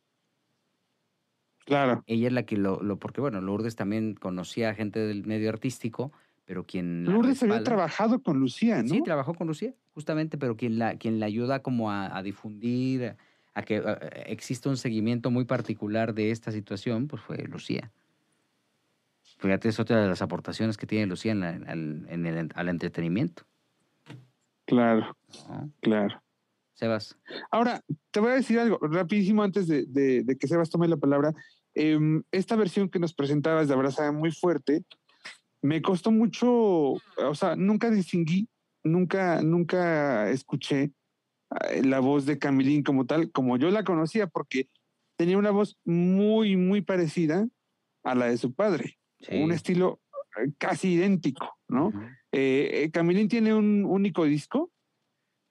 Claro. 1.70 2.04
Ella 2.08 2.28
es 2.28 2.34
la 2.34 2.44
que 2.44 2.58
lo, 2.58 2.82
lo 2.82 2.98
porque 2.98 3.22
bueno, 3.22 3.42
Lourdes 3.42 3.76
también 3.76 4.16
conocía 4.16 4.72
a 4.72 4.74
gente 4.74 4.98
del 5.00 5.24
medio 5.28 5.50
artístico, 5.50 6.12
pero 6.46 6.66
quien 6.66 7.06
Lourdes 7.06 7.44
había 7.44 7.64
trabajado 7.64 8.24
con 8.24 8.40
Lucía, 8.40 8.82
¿no? 8.82 8.90
Sí, 8.90 9.04
trabajó 9.04 9.36
con 9.36 9.46
Lucía, 9.46 9.76
justamente, 9.94 10.40
pero 10.40 10.58
quien 10.58 10.80
la, 10.80 10.98
quien 10.98 11.20
la 11.20 11.28
ayuda 11.28 11.62
como 11.62 11.92
a, 11.92 12.18
a 12.18 12.24
difundir, 12.24 13.16
a 13.54 13.62
que 13.62 13.78
a- 13.78 13.94
exista 14.26 14.68
un 14.68 14.78
seguimiento 14.78 15.30
muy 15.30 15.46
particular 15.46 16.16
de 16.16 16.32
esta 16.32 16.52
situación, 16.52 17.08
pues 17.08 17.22
fue 17.22 17.38
Lucía. 17.48 17.92
Fíjate, 19.38 19.70
es 19.70 19.80
otra 19.80 20.02
de 20.02 20.08
las 20.10 20.24
aportaciones 20.24 20.76
que 20.76 20.88
tiene 20.88 21.06
Lucía 21.06 21.34
en 21.34 21.40
la- 21.40 21.50
al, 21.50 22.08
en 22.10 22.26
el, 22.26 22.50
al 22.56 22.70
entretenimiento. 22.70 23.44
Claro, 24.66 25.16
¿no? 25.48 25.70
claro. 25.82 26.20
Sebas. 26.74 27.18
Ahora, 27.52 27.82
te 28.10 28.22
voy 28.22 28.32
a 28.32 28.36
decir 28.36 28.58
algo 28.58 28.80
rapidísimo 28.82 29.44
antes 29.44 29.68
de, 29.68 29.86
de- 29.86 30.24
de 30.24 30.38
que 30.38 30.48
Sebas 30.48 30.70
tome 30.70 30.88
la 30.88 30.96
palabra. 30.98 31.34
Em, 31.76 32.24
esta 32.32 32.56
versión 32.56 32.90
que 32.90 33.00
nos 33.00 33.14
presentabas 33.14 33.68
de 33.68 33.74
Abrazada 33.74 34.12
muy 34.12 34.32
fuerte, 34.32 34.84
me 35.62 35.82
costó 35.82 36.12
mucho, 36.12 36.50
o 36.52 37.36
sea, 37.36 37.56
nunca 37.56 37.90
distinguí, 37.90 38.48
nunca, 38.84 39.42
nunca 39.42 40.30
escuché 40.30 40.92
eh, 41.70 41.84
la 41.84 42.00
voz 42.00 42.26
de 42.26 42.40
Camilín 42.40 42.84
como 42.84 43.06
tal, 43.06 43.32
como 43.32 43.58
yo 43.58 43.70
la 43.70 43.84
conocía, 43.84 44.28
porque 44.28 44.70
tenía 45.18 45.38
una 45.38 45.52
voz 45.52 45.78
muy, 45.84 46.56
muy 46.56 46.82
parecida 46.82 47.48
a 48.04 48.16
la 48.16 48.28
de 48.28 48.38
su 48.38 48.54
padre, 48.54 48.98
un 49.30 49.52
estilo 49.52 50.00
eh, 50.38 50.52
casi 50.58 50.94
idéntico, 50.94 51.58
¿no? 51.68 51.92
Eh, 52.32 52.84
eh, 52.84 52.92
Camilín 52.92 53.28
tiene 53.28 53.54
un 53.54 53.86
único 53.86 54.26
disco 54.26 54.72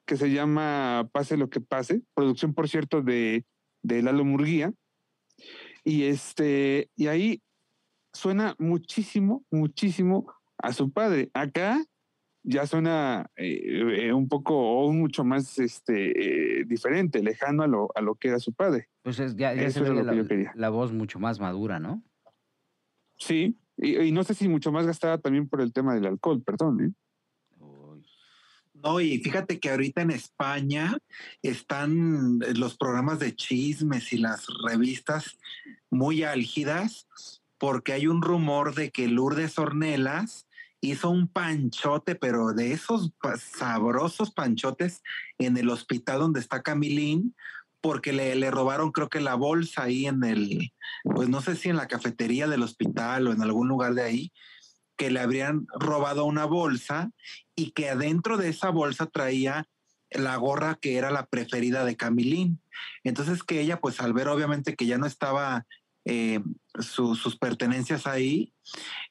que 0.07 0.17
se 0.17 0.31
llama 0.31 1.09
Pase 1.11 1.37
lo 1.37 1.49
que 1.49 1.61
pase, 1.61 2.01
producción, 2.15 2.53
por 2.53 2.67
cierto, 2.67 3.01
de, 3.01 3.45
de 3.83 4.01
Lalo 4.01 4.25
Murguía. 4.25 4.73
Y 5.83 6.03
este, 6.03 6.89
y 6.95 7.07
ahí 7.07 7.41
suena 8.13 8.55
muchísimo, 8.59 9.43
muchísimo 9.51 10.31
a 10.57 10.73
su 10.73 10.91
padre. 10.91 11.29
Acá 11.33 11.83
ya 12.43 12.65
suena 12.65 13.29
eh, 13.35 14.07
eh, 14.07 14.13
un 14.13 14.27
poco 14.27 14.55
o 14.57 14.91
mucho 14.91 15.23
más 15.23 15.57
este, 15.59 16.59
eh, 16.61 16.65
diferente, 16.65 17.21
lejano 17.21 17.63
a 17.63 17.67
lo, 17.67 17.89
a 17.95 18.01
lo 18.01 18.15
que 18.15 18.29
era 18.29 18.39
su 18.39 18.53
padre. 18.53 18.87
Pues 19.03 19.19
es- 19.19 19.35
ya, 19.35 19.53
ya 19.53 19.63
Eso 19.63 19.85
era 19.85 19.95
que 19.95 20.03
la, 20.03 20.15
yo 20.15 20.27
quería. 20.27 20.51
la 20.55 20.69
voz 20.69 20.91
mucho 20.91 21.19
más 21.19 21.39
madura, 21.39 21.79
¿no? 21.79 22.03
Sí, 23.17 23.57
y, 23.77 23.97
y 23.97 24.11
no 24.11 24.23
sé 24.23 24.33
si 24.33 24.47
mucho 24.47 24.71
más 24.71 24.85
gastada 24.85 25.17
también 25.17 25.47
por 25.47 25.61
el 25.61 25.73
tema 25.73 25.93
del 25.93 26.05
alcohol, 26.05 26.41
perdón. 26.43 26.81
¿eh? 26.85 26.91
No, 28.81 29.01
y 29.01 29.19
fíjate 29.19 29.59
que 29.59 29.69
ahorita 29.69 30.01
en 30.01 30.11
España 30.11 30.97
están 31.41 32.39
los 32.55 32.77
programas 32.77 33.19
de 33.19 33.35
chismes 33.35 34.13
y 34.13 34.17
las 34.17 34.45
revistas 34.65 35.37
muy 35.89 36.23
álgidas 36.23 37.07
porque 37.57 37.91
hay 37.91 38.07
un 38.07 38.21
rumor 38.21 38.73
de 38.73 38.89
que 38.89 39.07
Lourdes 39.07 39.59
Ornelas 39.59 40.47
hizo 40.81 41.09
un 41.09 41.27
panchote, 41.27 42.15
pero 42.15 42.53
de 42.53 42.71
esos 42.71 43.11
sabrosos 43.37 44.31
panchotes 44.31 45.03
en 45.37 45.57
el 45.57 45.69
hospital 45.69 46.19
donde 46.19 46.39
está 46.39 46.61
Camilín, 46.61 47.35
porque 47.81 48.13
le, 48.13 48.35
le 48.35 48.49
robaron 48.49 48.91
creo 48.91 49.09
que 49.09 49.19
la 49.19 49.35
bolsa 49.35 49.83
ahí 49.83 50.05
en 50.05 50.23
el, 50.23 50.71
pues 51.03 51.27
no 51.27 51.41
sé 51.41 51.57
si 51.57 51.67
en 51.67 51.75
la 51.75 51.87
cafetería 51.87 52.47
del 52.47 52.63
hospital 52.63 53.27
o 53.27 53.33
en 53.33 53.41
algún 53.41 53.67
lugar 53.67 53.93
de 53.93 54.03
ahí, 54.03 54.31
que 54.99 55.09
le 55.09 55.21
habrían 55.21 55.65
robado 55.73 56.25
una 56.25 56.43
bolsa 56.43 57.09
y 57.55 57.71
que 57.71 57.89
adentro 57.89 58.35
de 58.35 58.49
esa 58.49 58.69
bolsa 58.69 59.05
traía 59.05 59.65
la 60.11 60.35
gorra 60.35 60.75
que 60.75 60.97
era 60.97 61.09
la 61.09 61.25
preferida 61.25 61.85
de 61.85 61.95
Camilín. 61.95 62.61
Entonces 63.05 63.43
que 63.43 63.61
ella, 63.61 63.79
pues 63.79 64.01
al 64.01 64.11
ver 64.11 64.27
obviamente 64.27 64.75
que 64.75 64.85
ya 64.85 64.97
no 64.97 65.05
estaba 65.05 65.65
eh, 66.03 66.41
su- 66.79 67.15
sus 67.15 67.37
pertenencias 67.37 68.07
ahí, 68.07 68.53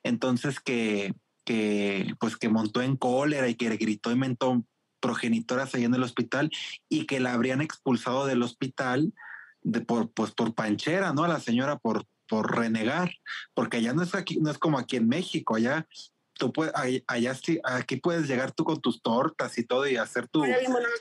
entonces 0.03 0.61
que, 0.61 1.15
que 1.47 2.15
pues 2.21 2.37
que 2.37 2.51
montó 2.51 2.83
en 2.83 2.97
cólera 2.97 3.49
y 3.49 3.55
que 3.55 3.75
gritó 3.79 4.11
y 4.13 4.17
mentó 4.17 4.63
progenitoras 5.01 5.75
ahí 5.75 5.85
en 5.85 5.95
el 5.95 6.03
hospital 6.03 6.51
y 6.91 7.07
que 7.07 7.19
la 7.19 7.33
habrían 7.33 7.63
expulsado 7.63 8.27
del 8.27 8.43
hospital 8.43 9.15
de 9.63 9.81
por, 9.81 10.11
pues 10.13 10.33
por 10.33 10.55
panchera, 10.55 11.15
¿no? 11.15 11.25
A 11.25 11.29
la 11.29 11.41
señora 11.41 11.79
por, 11.79 12.05
por 12.29 12.57
renegar, 12.57 13.13
porque 13.55 13.79
allá 13.79 13.93
no 13.93 14.03
es 14.03 14.15
aquí, 14.15 14.39
no 14.41 14.51
es 14.51 14.59
como 14.59 14.79
aquí 14.79 14.97
en 14.97 15.09
México, 15.09 15.57
allá 15.57 15.87
tú 16.35 16.53
puedes, 16.53 16.73
allá, 17.07 17.35
sí, 17.35 17.59
aquí 17.65 17.97
puedes 17.97 18.29
llegar 18.29 18.53
tú 18.53 18.65
con 18.65 18.81
tus 18.81 19.03
tortas 19.03 19.59
y 19.59 19.65
todo 19.65 19.89
y 19.89 19.97
hacer 19.97 20.29
tu, 20.29 20.45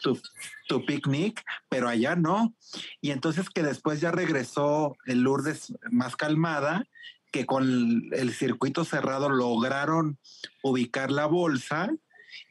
tu, 0.02 0.20
tu 0.68 0.86
picnic, 0.86 1.44
pero 1.70 1.88
allá 1.88 2.16
no. 2.16 2.56
Y 3.02 3.12
entonces 3.12 3.50
que 3.50 3.62
después 3.62 4.02
ya 4.02 4.12
regresó 4.12 4.98
el 5.06 5.22
Lourdes 5.22 5.74
más 5.92 6.16
calmada, 6.16 6.86
que 7.32 7.46
con 7.46 8.10
el, 8.14 8.34
circuito 8.34 8.84
cerrado 8.84 9.30
lograron 9.30 10.18
ubicar 10.64 11.12
la 11.12 11.26
bolsa 11.26 11.90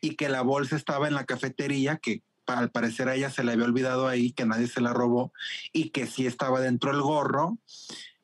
y 0.01 0.15
que 0.17 0.29
la 0.29 0.43
bolsa 0.43 0.77
estaba 0.77 1.09
en 1.09 1.15
la 1.15 1.25
cafetería, 1.25 1.97
que 1.97 2.23
al 2.47 2.71
parecer 2.71 3.09
a 3.09 3.15
ella 3.15 3.31
se 3.31 3.43
le 3.43 3.53
había 3.53 3.65
olvidado 3.65 4.07
ahí, 4.07 4.33
que 4.33 4.47
nadie 4.47 4.69
se 4.69 4.81
la 4.81 4.93
robó 4.93 5.33
y 5.73 5.91
que 5.91 6.07
sí 6.07 6.27
estaba 6.27 6.61
dentro 6.61 6.93
el 6.93 7.01
gorro. 7.01 7.59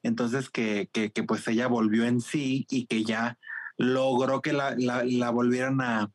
Entonces 0.03 0.51
que, 0.51 0.89
que, 0.93 1.11
que 1.13 1.23
pues 1.23 1.47
ella 1.49 1.67
volvió 1.67 2.05
en 2.05 2.21
sí 2.21 2.67
y 2.71 2.87
que 2.87 3.05
ya 3.05 3.39
logró 3.77 4.43
que 4.43 4.53
la, 4.53 4.75
la, 4.77 5.05
la 5.05 5.31
volvieran 5.31 5.81
a, 5.81 6.11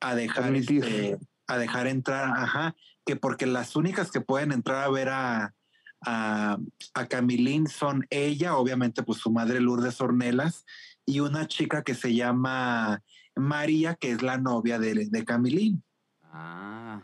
a 0.00 0.14
dejar 0.14 0.54
este, 0.54 1.18
a 1.46 1.58
dejar 1.58 1.86
entrar, 1.86 2.32
ajá, 2.36 2.74
que 3.04 3.16
porque 3.16 3.46
las 3.46 3.76
únicas 3.76 4.10
que 4.10 4.20
pueden 4.20 4.52
entrar 4.52 4.84
a 4.84 4.90
ver 4.90 5.08
a, 5.08 5.54
a, 6.00 6.58
a 6.94 7.06
Camilín 7.06 7.66
son 7.66 8.06
ella, 8.10 8.56
obviamente 8.56 9.02
pues 9.02 9.18
su 9.18 9.30
madre 9.30 9.60
Lourdes 9.60 10.00
Ornelas, 10.00 10.64
y 11.04 11.20
una 11.20 11.46
chica 11.48 11.82
que 11.82 11.94
se 11.94 12.14
llama 12.14 13.02
María, 13.34 13.94
que 13.94 14.12
es 14.12 14.22
la 14.22 14.38
novia 14.38 14.78
de, 14.78 15.06
de 15.08 15.24
Camilín. 15.24 15.82
Ah, 16.24 17.02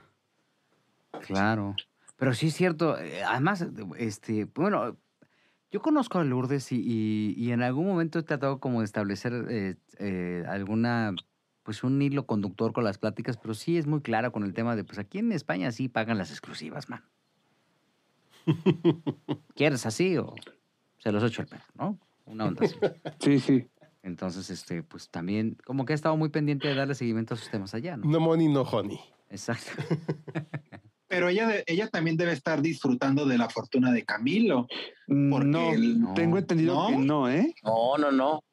claro. 1.26 1.74
Pero 2.16 2.34
sí 2.34 2.48
es 2.48 2.54
cierto. 2.54 2.98
eh, 2.98 3.22
Además, 3.24 3.66
este, 3.96 4.44
bueno, 4.44 4.96
yo 5.70 5.80
conozco 5.82 6.18
a 6.18 6.24
Lourdes 6.24 6.72
y, 6.72 6.76
y- 6.80 7.34
y 7.36 7.52
en 7.52 7.62
algún 7.62 7.86
momento 7.86 8.18
he 8.18 8.22
tratado 8.22 8.58
como 8.60 8.80
de 8.80 8.84
establecer 8.86 9.32
eh, 9.50 9.76
eh, 9.98 10.44
alguna, 10.48 11.14
pues 11.62 11.82
un 11.84 12.00
hilo 12.00 12.26
conductor 12.26 12.72
con 12.72 12.84
las 12.84 12.98
pláticas, 12.98 13.36
pero 13.36 13.54
sí 13.54 13.76
es 13.78 13.86
muy 13.86 14.00
clara 14.00 14.30
con 14.30 14.44
el 14.44 14.54
tema 14.54 14.76
de, 14.76 14.84
pues 14.84 14.98
aquí 14.98 15.18
en 15.18 15.32
España 15.32 15.70
sí 15.72 15.88
pagan 15.88 16.18
las 16.18 16.30
exclusivas, 16.30 16.88
man. 16.88 17.04
¿Quieres 19.54 19.84
así 19.86 20.16
o 20.16 20.34
se 20.98 21.12
los 21.12 21.22
echo 21.22 21.42
el 21.42 21.48
perro, 21.48 21.64
no? 21.74 21.98
Una 22.24 22.46
onda 22.46 22.64
así. 22.64 22.76
Sí, 23.20 23.38
sí. 23.40 23.68
Entonces, 24.02 24.48
este, 24.50 24.82
pues 24.82 25.10
también, 25.10 25.56
como 25.64 25.84
que 25.84 25.92
ha 25.92 25.96
estado 25.96 26.16
muy 26.16 26.28
pendiente 26.30 26.68
de 26.68 26.74
darle 26.74 26.94
seguimiento 26.94 27.34
a 27.34 27.36
sus 27.36 27.50
temas 27.50 27.74
allá, 27.74 27.96
¿no? 27.96 28.06
No 28.08 28.20
money, 28.20 28.48
no 28.48 28.62
honey. 28.62 28.98
Exacto. 29.28 29.70
Pero 31.08 31.28
ella, 31.28 31.48
de- 31.48 31.64
ella 31.66 31.88
también 31.88 32.16
debe 32.16 32.32
estar 32.32 32.60
disfrutando 32.60 33.24
de 33.26 33.38
la 33.38 33.48
fortuna 33.48 33.90
de 33.92 34.04
Camilo. 34.04 34.66
Porque 35.06 35.46
No, 35.48 35.72
el- 35.72 36.00
No. 36.00 36.14
tengo 36.14 36.38
entendido 36.38 36.74
¿No? 36.74 36.88
que 36.88 36.96
no, 37.04 37.28
¿eh? 37.30 37.54
No, 37.64 37.96
no, 37.98 38.12
no. 38.12 38.44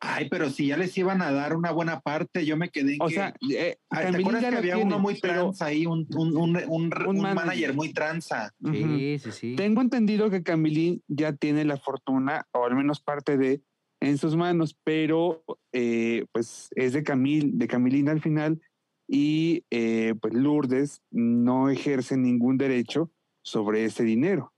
Ay, 0.00 0.28
pero 0.28 0.50
si 0.50 0.66
ya 0.66 0.76
les 0.76 0.96
iban 0.98 1.22
a 1.22 1.32
dar 1.32 1.56
una 1.56 1.70
buena 1.70 2.00
parte, 2.00 2.44
yo 2.44 2.58
me 2.58 2.68
quedé 2.68 2.96
en 2.96 3.02
O 3.02 3.06
que... 3.06 3.14
sea, 3.14 3.34
eh, 3.50 3.78
¿Te 3.90 4.06
acuerdas 4.08 4.42
ya 4.42 4.50
que 4.50 4.56
había 4.58 4.74
tiene, 4.74 4.86
uno 4.86 4.98
muy 4.98 5.18
tranza 5.18 5.64
ahí, 5.64 5.86
un, 5.86 6.06
un, 6.14 6.36
un, 6.36 6.56
un- 6.56 6.66
un 6.68 6.90
manager. 7.20 7.34
manager 7.34 7.74
muy 7.74 7.92
tranza? 7.94 8.52
Sí, 8.70 9.18
sí, 9.18 9.32
sí. 9.32 9.56
Tengo 9.56 9.80
entendido 9.80 10.28
que 10.28 10.42
Camilín 10.42 11.02
ya 11.08 11.32
tiene 11.32 11.64
la 11.64 11.78
fortuna, 11.78 12.46
o 12.52 12.66
al 12.66 12.74
menos 12.74 13.00
parte 13.00 13.38
de, 13.38 13.62
en 14.00 14.18
sus 14.18 14.36
manos, 14.36 14.76
pero 14.84 15.42
eh, 15.72 16.26
pues 16.32 16.68
es 16.76 16.92
de 16.92 17.02
Camil, 17.02 17.56
de 17.58 17.66
Camilín 17.66 18.10
al 18.10 18.20
final, 18.20 18.60
y 19.06 19.64
eh, 19.70 20.14
pues 20.20 20.34
Lourdes 20.34 21.02
no 21.10 21.68
ejerce 21.68 22.16
ningún 22.16 22.56
derecho 22.56 23.10
sobre 23.42 23.84
ese 23.84 24.04
dinero. 24.04 24.52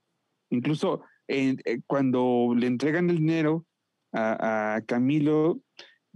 Incluso 0.49 1.01
eh, 1.27 1.57
cuando 1.85 2.53
le 2.55 2.67
entregan 2.67 3.09
el 3.09 3.17
dinero 3.17 3.65
a, 4.13 4.75
a 4.75 4.81
Camilo 4.81 5.59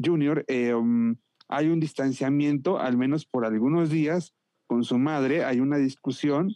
Jr., 0.03 0.45
eh, 0.47 0.73
um, 0.73 1.15
hay 1.49 1.67
un 1.67 1.79
distanciamiento, 1.79 2.79
al 2.79 2.97
menos 2.97 3.25
por 3.25 3.45
algunos 3.45 3.89
días, 3.89 4.33
con 4.71 4.85
su 4.85 4.97
madre, 4.97 5.43
hay 5.43 5.59
una 5.59 5.75
discusión 5.75 6.55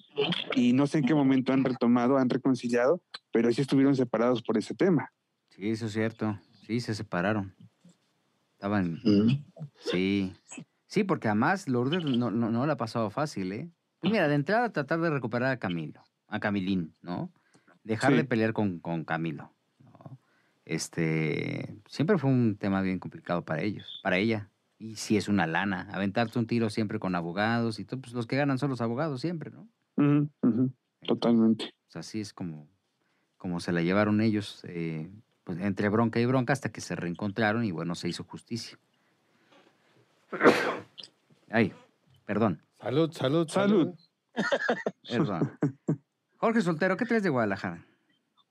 y 0.56 0.72
no 0.72 0.88
sé 0.88 1.00
en 1.00 1.06
qué 1.06 1.14
momento 1.14 1.52
han 1.52 1.66
retomado, 1.66 2.18
han 2.18 2.30
reconciliado, 2.30 3.02
pero 3.34 3.52
sí 3.52 3.62
estuvieron 3.62 3.94
separados 3.94 4.42
por 4.42 4.58
ese 4.58 4.74
tema. 4.74 5.12
Sí, 5.50 5.70
eso 5.70 5.88
es 5.88 5.92
cierto. 5.92 6.40
Sí, 6.66 6.80
se 6.80 6.96
separaron. 6.96 7.54
Estaban. 8.54 9.02
Sí. 9.04 9.44
Sí, 9.92 10.34
porque 11.04 11.28
además 11.28 11.68
Lourdes 11.68 12.04
no, 12.06 12.32
no, 12.32 12.50
no 12.52 12.66
la 12.66 12.74
ha 12.74 12.78
pasado 12.78 13.10
fácil, 13.10 13.52
¿eh? 13.52 13.70
Pues 14.00 14.12
mira, 14.12 14.28
de 14.28 14.36
entrada 14.36 14.72
tratar 14.72 15.00
de 15.02 15.10
recuperar 15.10 15.52
a 15.52 15.58
Camilo, 15.58 16.04
a 16.28 16.40
Camilín, 16.40 16.94
¿no? 17.02 17.32
Dejar 17.84 18.12
Sí. 18.12 18.18
de 18.18 18.24
pelear 18.26 18.54
con, 18.54 18.80
con 18.80 19.04
Camilo. 19.04 19.52
¿no? 19.80 20.20
Este. 20.66 21.76
Siempre 21.88 22.18
fue 22.18 22.30
un 22.30 22.56
tema 22.58 22.82
bien 22.82 23.00
complicado 23.00 23.44
para 23.44 23.62
ellos, 23.62 24.00
para 24.04 24.18
ella. 24.18 24.50
Y 24.78 24.96
sí 24.98 25.18
es 25.18 25.28
una 25.30 25.48
lana. 25.48 25.88
Aventarte 25.92 26.38
un 26.38 26.48
tiro 26.48 26.70
siempre 26.70 27.00
con 27.00 27.16
abogados 27.16 27.80
y 27.80 27.86
todo, 27.86 28.02
pues 28.02 28.14
los 28.14 28.28
que 28.28 28.36
ganan 28.36 28.58
son 28.58 28.70
los 28.70 28.82
abogados 28.82 29.22
siempre, 29.22 29.52
¿no? 29.52 29.68
Ujú, 29.98 30.30
ujú, 30.42 30.74
Totalmente. 31.06 31.66
O 31.88 31.92
sea, 31.92 32.02
así 32.02 32.20
es 32.20 32.34
como, 32.34 32.68
como 33.38 33.60
se 33.60 33.72
la 33.72 33.82
llevaron 33.82 34.20
ellos, 34.22 34.62
eh, 34.68 35.10
pues, 35.46 35.60
entre 35.60 35.88
bronca 35.90 36.20
y 36.20 36.26
bronca, 36.26 36.52
hasta 36.54 36.72
que 36.72 36.82
se 36.82 36.96
reencontraron 36.96 37.64
y 37.64 37.72
bueno, 37.72 37.96
se 37.96 38.10
hizo 38.10 38.24
justicia. 38.26 38.78
Ay, 41.50 41.74
perdón, 42.26 42.62
Salud, 42.80 43.12
salud, 43.12 43.48
Salud. 43.48 43.94
perdón. 45.08 45.58
Jorge 46.38 46.62
Soltero, 46.62 46.98
¿qué 46.98 47.06
traes 47.06 47.24
de 47.24 47.30
Guadalajara? 47.30 47.86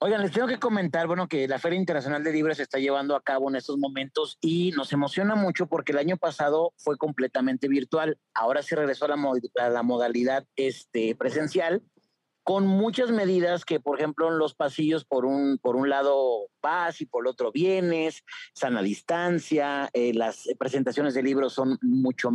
Oigan, 0.01 0.23
les 0.23 0.33
tengo 0.33 0.49
que 0.49 0.59
comentar, 0.59 1.07
bueno, 1.07 1.29
que 1.29 1.47
la 1.47 1.59
Feria 1.59 1.79
Internacional 1.79 2.25
de 2.25 2.33
Libros 2.33 2.57
se 2.57 2.63
está 2.65 2.79
llevando 2.79 3.15
a 3.17 3.23
cabo 3.23 3.49
en 3.49 3.57
estos 3.57 3.79
momentos 3.79 4.39
y 4.41 4.73
nos 4.73 4.93
emociona 4.93 5.35
mucho 5.35 5.67
porque 5.67 5.93
el 5.93 5.99
año 5.99 6.17
pasado 6.17 6.73
fue 6.77 6.97
completamente 6.99 7.69
virtual. 7.69 8.19
Ahora 8.35 8.63
se 8.63 8.77
regresó 8.77 9.05
a 9.05 9.09
la, 9.09 9.17
mo- 9.17 9.35
a 9.61 9.69
la 9.69 9.83
modalidad 9.83 10.45
este, 10.57 11.15
presencial 11.15 11.83
con 12.43 12.67
muchas 12.67 13.11
medidas 13.11 13.65
que, 13.65 13.81
por 13.81 13.99
ejemplo, 13.99 14.29
en 14.29 14.39
los 14.39 14.55
pasillos, 14.55 15.07
por 15.07 15.25
un, 15.25 15.59
por 15.59 15.77
un 15.77 15.89
lado 15.89 16.49
vas 16.61 17.01
y 17.01 17.07
por 17.07 17.25
el 17.25 17.29
otro 17.31 17.51
vienes, 17.53 18.23
sana 18.53 18.83
distancia, 18.83 19.89
eh, 19.95 20.13
las 20.13 20.49
presentaciones 20.59 21.15
de 21.15 21.23
libros 21.23 21.55
son 21.55 21.79
mucho 21.81 22.31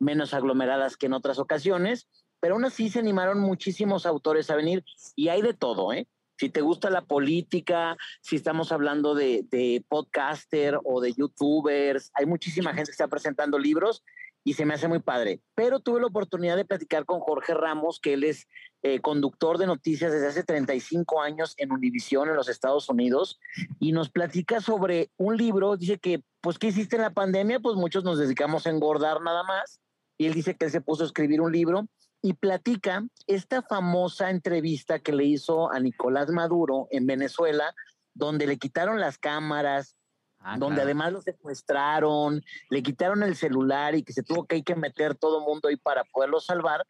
menos 0.00 0.34
aglomeradas 0.34 0.96
que 0.96 1.06
en 1.06 1.12
otras 1.12 1.38
ocasiones, 1.38 2.08
pero 2.40 2.54
aún 2.54 2.64
así 2.64 2.88
se 2.88 2.98
animaron 2.98 3.38
muchísimos 3.38 4.06
autores 4.06 4.50
a 4.50 4.56
venir 4.56 4.84
y 5.14 5.28
hay 5.28 5.42
de 5.42 5.54
todo, 5.54 5.92
¿eh? 5.92 6.08
Si 6.38 6.48
te 6.48 6.62
gusta 6.62 6.88
la 6.88 7.02
política, 7.02 7.98
si 8.22 8.36
estamos 8.36 8.72
hablando 8.72 9.14
de, 9.14 9.44
de 9.50 9.84
podcaster 9.86 10.78
o 10.84 11.02
de 11.02 11.12
youtubers, 11.12 12.10
hay 12.14 12.24
muchísima 12.24 12.72
gente 12.72 12.88
que 12.88 12.92
está 12.92 13.08
presentando 13.08 13.58
libros 13.58 14.02
y 14.44 14.54
se 14.54 14.64
me 14.64 14.74
hace 14.74 14.88
muy 14.88 15.00
padre. 15.00 15.42
Pero 15.54 15.80
tuve 15.80 16.00
la 16.00 16.06
oportunidad 16.06 16.56
de 16.56 16.64
platicar 16.64 17.04
con 17.04 17.20
Jorge 17.20 17.54
Ramos, 17.54 18.00
que 18.00 18.14
él 18.14 18.24
es 18.24 18.48
eh, 18.82 19.00
conductor 19.00 19.58
de 19.58 19.66
noticias 19.66 20.12
desde 20.12 20.28
hace 20.28 20.42
35 20.42 21.20
años 21.20 21.54
en 21.58 21.72
Univisión 21.72 22.28
en 22.28 22.36
los 22.36 22.48
Estados 22.48 22.88
Unidos 22.88 23.38
y 23.78 23.92
nos 23.92 24.10
platica 24.10 24.60
sobre 24.60 25.10
un 25.16 25.36
libro. 25.36 25.76
Dice 25.76 25.98
que, 25.98 26.22
pues, 26.40 26.58
¿qué 26.58 26.68
hiciste 26.68 26.96
en 26.96 27.02
la 27.02 27.12
pandemia? 27.12 27.60
Pues 27.60 27.76
muchos 27.76 28.04
nos 28.04 28.18
dedicamos 28.18 28.66
a 28.66 28.70
engordar 28.70 29.20
nada 29.20 29.42
más. 29.42 29.80
Y 30.20 30.26
él 30.26 30.34
dice 30.34 30.54
que 30.54 30.66
él 30.66 30.70
se 30.70 30.80
puso 30.80 31.02
a 31.02 31.06
escribir 31.06 31.40
un 31.40 31.52
libro 31.52 31.88
y 32.20 32.34
platica 32.34 33.02
esta 33.26 33.62
famosa 33.62 34.28
entrevista 34.28 34.98
que 34.98 35.12
le 35.12 35.24
hizo 35.24 35.72
a 35.72 35.80
Nicolás 35.80 36.28
Maduro 36.28 36.88
en 36.90 37.06
Venezuela, 37.06 37.74
donde 38.12 38.46
le 38.46 38.58
quitaron 38.58 39.00
las 39.00 39.16
cámaras, 39.16 39.96
Ah, 40.42 40.56
donde 40.58 40.76
claro. 40.76 40.86
además 40.86 41.12
lo 41.12 41.20
secuestraron, 41.20 42.42
le 42.70 42.82
quitaron 42.82 43.22
el 43.22 43.36
celular 43.36 43.94
y 43.94 44.02
que 44.02 44.14
se 44.14 44.22
tuvo 44.22 44.46
que, 44.46 44.56
hay 44.56 44.62
que 44.62 44.74
meter 44.74 45.14
todo 45.14 45.42
mundo 45.42 45.68
ahí 45.68 45.76
para 45.76 46.02
poderlo 46.04 46.40
salvar. 46.40 46.86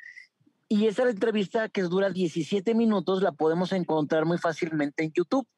Y 0.69 0.87
esa 0.87 1.03
entrevista 1.09 1.69
que 1.69 1.83
dura 1.83 2.11
17 2.11 2.75
minutos 2.77 3.23
la 3.23 3.33
podemos 3.33 3.73
encontrar 3.73 4.25
muy 4.25 4.39
fácilmente 4.39 5.03
en 5.03 5.13
YouTube, 5.13 5.49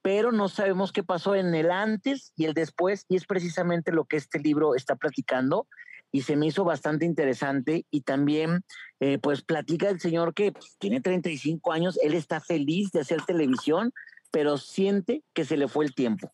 pero 0.00 0.32
no 0.32 0.48
sabemos 0.48 0.92
qué 0.92 1.02
pasó 1.02 1.34
en 1.34 1.54
el 1.54 1.70
antes 1.70 2.32
y 2.36 2.46
el 2.46 2.54
después, 2.54 3.04
y 3.06 3.16
es 3.16 3.26
precisamente 3.26 3.92
lo 3.92 4.06
que 4.06 4.16
este 4.16 4.38
libro 4.38 4.74
está 4.74 4.96
platicando, 4.96 5.68
y 6.12 6.22
se 6.22 6.36
me 6.36 6.46
hizo 6.46 6.64
bastante 6.64 7.04
interesante, 7.04 7.86
y 7.90 8.02
también 8.02 8.62
eh, 9.00 9.18
pues 9.18 9.42
platica 9.42 9.88
el 9.88 10.00
señor 10.00 10.34
que 10.34 10.52
pues, 10.52 10.76
tiene 10.78 11.00
35 11.00 11.72
años, 11.72 11.98
él 12.02 12.14
está 12.14 12.40
feliz 12.40 12.90
de 12.92 13.00
hacer 13.00 13.22
televisión, 13.22 13.92
pero 14.30 14.56
siente 14.58 15.22
que 15.34 15.44
se 15.44 15.56
le 15.56 15.68
fue 15.68 15.84
el 15.84 15.94
tiempo. 15.94 16.30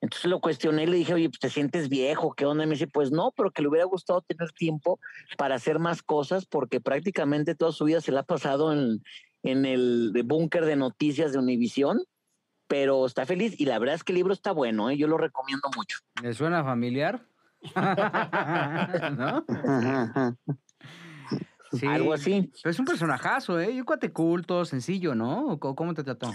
Entonces 0.00 0.30
lo 0.30 0.40
cuestioné 0.40 0.84
y 0.84 0.86
le 0.86 0.96
dije, 0.96 1.14
oye, 1.14 1.28
pues 1.28 1.40
te 1.40 1.50
sientes 1.50 1.88
viejo, 1.88 2.32
¿qué 2.32 2.46
onda? 2.46 2.64
Y 2.64 2.66
me 2.68 2.74
dice, 2.74 2.86
pues 2.86 3.10
no, 3.10 3.32
pero 3.36 3.50
que 3.50 3.62
le 3.62 3.68
hubiera 3.68 3.84
gustado 3.84 4.20
tener 4.22 4.52
tiempo 4.52 5.00
para 5.36 5.56
hacer 5.56 5.80
más 5.80 6.02
cosas 6.02 6.46
porque 6.46 6.80
prácticamente 6.80 7.56
toda 7.56 7.72
su 7.72 7.84
vida 7.84 8.00
se 8.00 8.12
la 8.12 8.20
ha 8.20 8.24
pasado 8.24 8.72
en, 8.72 9.02
en 9.42 9.64
el 9.64 10.12
búnker 10.24 10.64
de 10.64 10.76
noticias 10.76 11.32
de 11.32 11.38
Univisión, 11.38 12.00
pero 12.68 13.06
está 13.06 13.26
feliz 13.26 13.58
y 13.58 13.64
la 13.64 13.78
verdad 13.78 13.96
es 13.96 14.04
que 14.04 14.12
el 14.12 14.18
libro 14.18 14.32
está 14.32 14.52
bueno, 14.52 14.90
¿eh? 14.90 14.96
yo 14.96 15.08
lo 15.08 15.18
recomiendo 15.18 15.68
mucho. 15.76 15.98
¿Le 16.22 16.32
suena 16.34 16.62
familiar? 16.62 17.24
¿No? 19.16 19.44
Sí. 21.72 21.86
Algo 21.86 22.14
así. 22.14 22.50
Pero 22.62 22.70
es 22.70 22.78
un 22.78 22.86
personajazo, 22.86 23.60
¿eh? 23.60 23.74
Yo 23.74 23.84
cuate 23.84 24.10
culto, 24.10 24.64
sencillo, 24.64 25.14
¿no? 25.14 25.48
¿O 25.48 25.58
co- 25.58 25.74
¿Cómo 25.74 25.92
te 25.92 26.02
trató? 26.02 26.32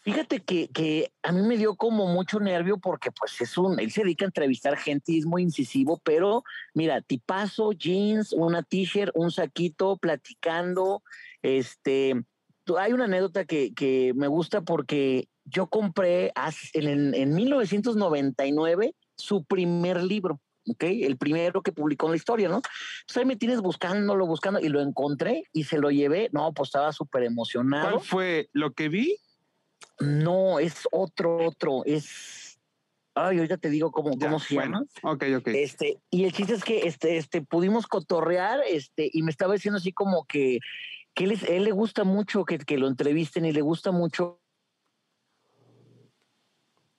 Fíjate 0.00 0.40
que, 0.40 0.68
que 0.68 1.12
a 1.22 1.32
mí 1.32 1.42
me 1.42 1.56
dio 1.56 1.74
como 1.74 2.06
mucho 2.06 2.38
nervio 2.38 2.78
porque 2.78 3.10
pues 3.10 3.40
es 3.40 3.58
un, 3.58 3.80
él 3.80 3.90
se 3.90 4.02
dedica 4.02 4.24
a 4.24 4.28
entrevistar 4.28 4.76
gente 4.78 5.12
y 5.12 5.18
es 5.18 5.26
muy 5.26 5.42
incisivo, 5.42 6.00
pero 6.04 6.44
mira, 6.74 7.02
tipazo, 7.02 7.72
jeans, 7.72 8.32
una 8.32 8.62
t-shirt, 8.62 9.10
un 9.16 9.32
saquito, 9.32 9.96
platicando, 9.96 11.02
este, 11.42 12.14
hay 12.78 12.92
una 12.92 13.06
anécdota 13.06 13.44
que, 13.46 13.74
que 13.74 14.12
me 14.14 14.28
gusta 14.28 14.60
porque 14.60 15.28
yo 15.44 15.66
compré 15.66 16.32
en, 16.72 17.12
en 17.14 17.34
1999 17.34 18.94
su 19.16 19.44
primer 19.44 20.02
libro. 20.02 20.40
¿ok? 20.68 20.82
El 20.82 21.16
primero 21.16 21.62
que 21.62 21.70
publicó 21.70 22.06
en 22.06 22.12
la 22.12 22.16
historia, 22.16 22.48
¿no? 22.48 22.56
Entonces 22.56 23.16
ahí 23.18 23.24
me 23.24 23.36
tienes 23.36 23.60
buscándolo, 23.60 24.26
buscando, 24.26 24.58
y 24.58 24.68
lo 24.68 24.80
encontré 24.80 25.44
y 25.52 25.62
se 25.62 25.78
lo 25.78 25.92
llevé. 25.92 26.28
No, 26.32 26.52
pues 26.52 26.68
estaba 26.70 26.92
súper 26.92 27.22
emocionado. 27.22 27.90
¿Cuál 27.92 28.00
fue 28.04 28.48
lo 28.52 28.72
que 28.72 28.88
vi? 28.88 29.16
No, 30.00 30.58
es 30.58 30.88
otro, 30.90 31.46
otro, 31.46 31.82
es... 31.84 32.58
Ay, 33.14 33.36
ahorita 33.38 33.56
te 33.56 33.70
digo 33.70 33.92
cómo, 33.92 34.10
Ya, 34.18 34.26
cómo 34.26 34.40
se 34.40 34.54
bueno, 34.56 34.80
llama. 35.02 35.14
Ok, 35.14 35.24
ok. 35.38 35.48
Este, 35.54 36.00
y 36.10 36.24
el 36.24 36.32
chiste 36.32 36.52
es 36.54 36.64
que 36.64 36.86
este, 36.86 37.16
este, 37.16 37.40
pudimos 37.42 37.86
cotorrear, 37.86 38.60
este, 38.68 39.08
y 39.10 39.22
me 39.22 39.30
estaba 39.30 39.54
diciendo 39.54 39.78
así 39.78 39.92
como 39.92 40.24
que, 40.26 40.58
que 41.14 41.24
él, 41.24 41.30
es- 41.32 41.44
él 41.44 41.62
le 41.64 41.70
gusta 41.70 42.04
mucho 42.04 42.44
que, 42.44 42.58
que 42.58 42.76
lo 42.76 42.88
entrevisten 42.88 43.46
y 43.46 43.52
le 43.52 43.62
gusta 43.62 43.90
mucho. 43.92 44.40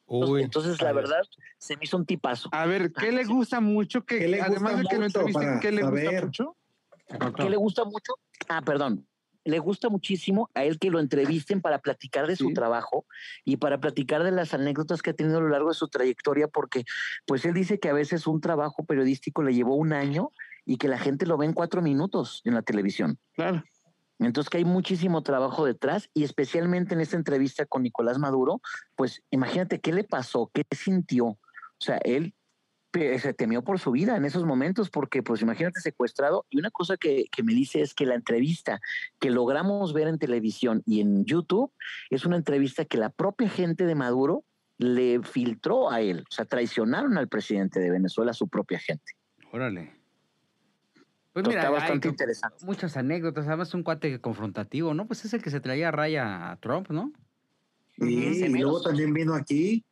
Uy, 0.07 0.43
Entonces, 0.43 0.81
la 0.81 0.93
verdad, 0.93 1.21
se 1.57 1.75
me 1.75 1.83
hizo 1.83 1.97
un 1.97 2.05
tipazo. 2.05 2.49
A 2.53 2.65
ver, 2.65 2.93
¿qué 2.93 3.11
le 3.11 3.25
gusta 3.25 3.59
mucho? 3.59 4.05
Que, 4.05 4.19
¿Qué 4.19 4.27
le 4.27 4.37
gusta 4.37 4.51
además 4.51 4.77
de 4.77 4.83
que 4.85 4.95
lo 4.95 5.01
mucho 5.03 5.19
entrevisten, 5.19 5.59
¿qué 5.59 5.71
le 5.71 5.83
gusta 5.83 6.11
mucho? 6.21 6.57
¿Qué 7.35 7.49
le 7.49 7.57
gusta 7.57 7.85
mucho? 7.85 8.13
Ah, 8.47 8.61
perdón. 8.61 9.05
Le 9.43 9.59
gusta 9.59 9.87
muchísimo 9.89 10.49
a 10.55 10.63
él 10.65 10.77
que 10.77 10.89
lo 10.89 10.99
entrevisten 10.99 11.61
para 11.61 11.79
platicar 11.79 12.27
de 12.27 12.35
su 12.35 12.47
Sí. 12.49 12.53
trabajo 12.53 13.05
y 13.45 13.57
para 13.57 13.79
platicar 13.79 14.23
de 14.23 14.31
las 14.31 14.53
anécdotas 14.53 15.01
que 15.01 15.11
ha 15.11 15.13
tenido 15.13 15.37
a 15.37 15.41
lo 15.41 15.49
largo 15.49 15.69
de 15.69 15.75
su 15.75 15.87
trayectoria, 15.87 16.47
porque 16.49 16.83
pues 17.25 17.45
él 17.45 17.53
dice 17.53 17.79
que 17.79 17.89
a 17.89 17.93
veces 17.93 18.27
un 18.27 18.41
trabajo 18.41 18.85
periodístico 18.85 19.43
le 19.43 19.53
llevó 19.53 19.75
un 19.75 19.93
año 19.93 20.31
y 20.65 20.77
que 20.77 20.89
la 20.89 20.99
gente 20.99 21.25
lo 21.25 21.37
ve 21.37 21.45
en 21.45 21.53
cuatro 21.53 21.81
minutos 21.81 22.41
en 22.43 22.55
la 22.55 22.61
televisión. 22.61 23.19
Claro. 23.35 23.63
Entonces 24.19 24.49
que 24.49 24.57
hay 24.57 24.65
muchísimo 24.65 25.21
trabajo 25.21 25.65
detrás 25.65 26.09
y 26.13 26.23
especialmente 26.23 26.93
en 26.93 27.01
esta 27.01 27.17
entrevista 27.17 27.65
con 27.65 27.83
Nicolás 27.83 28.17
Maduro, 28.17 28.61
pues 28.95 29.23
imagínate 29.29 29.79
qué 29.79 29.93
le 29.93 30.03
pasó, 30.03 30.49
qué 30.53 30.63
sintió. 30.71 31.25
O 31.25 31.39
sea, 31.79 31.97
él 31.97 32.33
se 32.93 33.33
temió 33.33 33.63
por 33.63 33.79
su 33.79 33.91
vida 33.91 34.17
en 34.17 34.25
esos 34.25 34.45
momentos 34.45 34.89
porque 34.89 35.21
pues 35.21 35.41
imagínate 35.41 35.79
secuestrado. 35.81 36.45
Y 36.49 36.57
una 36.57 36.71
cosa 36.71 36.97
que, 36.97 37.25
que 37.31 37.43
me 37.43 37.53
dice 37.53 37.81
es 37.81 37.93
que 37.93 38.05
la 38.05 38.15
entrevista 38.15 38.79
que 39.19 39.29
logramos 39.29 39.93
ver 39.93 40.07
en 40.07 40.17
televisión 40.17 40.81
y 40.85 41.01
en 41.01 41.25
YouTube 41.25 41.71
es 42.09 42.25
una 42.25 42.37
entrevista 42.37 42.85
que 42.85 42.97
la 42.97 43.09
propia 43.09 43.49
gente 43.49 43.85
de 43.85 43.95
Maduro 43.95 44.43
le 44.77 45.21
filtró 45.23 45.91
a 45.91 46.01
él. 46.01 46.23
O 46.29 46.33
sea, 46.33 46.45
traicionaron 46.45 47.17
al 47.17 47.27
presidente 47.27 47.79
de 47.79 47.91
Venezuela, 47.91 48.31
a 48.31 48.35
su 48.35 48.47
propia 48.47 48.79
gente. 48.79 49.13
Órale. 49.51 49.96
Pues 51.43 51.49
mira, 51.49 51.61
está 51.61 51.69
bastante 51.69 52.07
interesante. 52.07 52.65
muchas 52.65 52.97
anécdotas. 52.97 53.45
Además, 53.47 53.71
un 53.75 53.83
cuate 53.83 54.19
confrontativo, 54.19 54.95
¿no? 54.95 55.05
Pues 55.05 55.23
es 55.23 55.35
el 55.35 55.43
que 55.43 55.51
se 55.51 55.59
traía 55.59 55.89
a 55.89 55.91
raya 55.91 56.49
a 56.49 56.55
Trump, 56.55 56.89
¿no? 56.89 57.13
Sí, 57.95 58.05
y 58.43 58.47
luego 58.47 58.81
también 58.81 59.13
vino 59.13 59.35
aquí, 59.35 59.85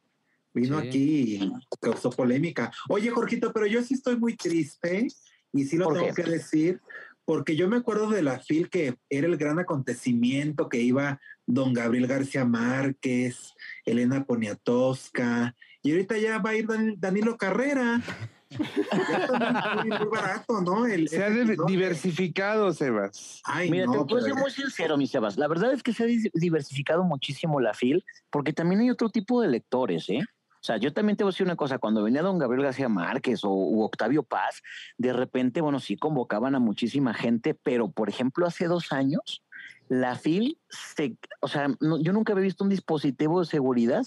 vino 0.55 0.81
Sí. 0.81 0.87
aquí 0.87 1.35
y 1.35 1.51
causó 1.79 2.09
polémica. 2.09 2.71
Oye, 2.89 3.11
Jorgito, 3.11 3.53
pero 3.53 3.67
yo 3.67 3.83
sí 3.83 3.93
estoy 3.93 4.17
muy 4.17 4.35
triste 4.35 5.05
y 5.53 5.65
sí 5.65 5.77
lo 5.77 5.85
¿Por 5.85 5.93
tengo 5.99 6.07
qué? 6.15 6.23
que 6.23 6.31
decir, 6.31 6.81
porque 7.25 7.55
yo 7.55 7.67
me 7.69 7.77
acuerdo 7.77 8.09
de 8.09 8.23
la 8.23 8.39
FIL 8.39 8.67
que 8.71 8.95
era 9.07 9.27
el 9.27 9.37
gran 9.37 9.59
acontecimiento 9.59 10.67
que 10.67 10.79
iba 10.81 11.19
don 11.45 11.73
Gabriel 11.73 12.07
García 12.07 12.43
Márquez, 12.43 13.53
Elena 13.85 14.25
Poniatowska, 14.25 15.55
y 15.83 15.91
ahorita 15.91 16.17
ya 16.17 16.39
va 16.39 16.49
a 16.49 16.55
ir 16.55 16.65
Dan- 16.65 16.95
Danilo 16.97 17.37
Carrera. 17.37 18.01
Ya 18.49 19.81
muy, 19.81 19.89
muy 19.97 20.07
barato, 20.07 20.61
¿no? 20.61 20.85
El, 20.85 21.09
Se 21.09 21.23
ha 21.23 21.29
de- 21.29 21.57
diversificado, 21.67 22.71
Sebas. 22.73 23.41
Ay, 23.43 23.69
Mira, 23.69 23.85
no, 23.85 24.05
te 24.05 24.13
puedo 24.13 24.25
ser 24.25 24.35
muy 24.35 24.51
sincero, 24.51 24.97
mi 24.97 25.07
Sebas. 25.07 25.37
La 25.37 25.47
verdad 25.47 25.73
es 25.73 25.83
que 25.83 25.93
se 25.93 26.03
ha 26.03 26.07
diversificado 26.33 27.03
muchísimo 27.03 27.59
la 27.59 27.73
FIL, 27.73 28.03
porque 28.29 28.53
también 28.53 28.81
hay 28.81 28.89
otro 28.89 29.09
tipo 29.09 29.41
de 29.41 29.47
lectores, 29.49 30.09
¿eh? 30.09 30.19
O 30.61 30.63
sea, 30.65 30.77
yo 30.77 30.91
también 30.93 31.15
te 31.15 31.23
voy 31.23 31.29
a 31.29 31.33
decir 31.33 31.45
una 31.45 31.55
cosa, 31.55 31.77
cuando 31.77 32.01
venía 32.01 32.23
don 32.23 32.39
Gabriel 32.39 32.63
García 32.65 32.89
Márquez 32.89 33.43
o 33.43 33.49
u 33.49 33.83
Octavio 33.83 34.23
Paz, 34.23 34.63
de 34.97 35.13
repente, 35.13 35.61
bueno, 35.61 35.79
sí 35.79 35.95
convocaban 35.95 36.55
a 36.55 36.59
muchísima 36.59 37.13
gente, 37.13 37.53
pero 37.53 37.91
por 37.91 38.09
ejemplo, 38.09 38.47
hace 38.47 38.65
dos 38.65 38.91
años, 38.91 39.43
la 39.89 40.15
FIL, 40.15 40.57
se, 40.69 41.17
o 41.41 41.47
sea, 41.47 41.67
no- 41.79 42.01
yo 42.01 42.13
nunca 42.13 42.33
había 42.33 42.45
visto 42.45 42.63
un 42.63 42.71
dispositivo 42.71 43.41
de 43.41 43.45
seguridad 43.45 44.05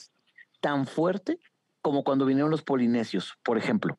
tan 0.61 0.87
fuerte 0.89 1.39
como 1.81 2.03
cuando 2.03 2.27
vinieron 2.27 2.51
los 2.51 2.63
polinesios, 2.63 3.35
por 3.45 3.57
ejemplo. 3.57 3.97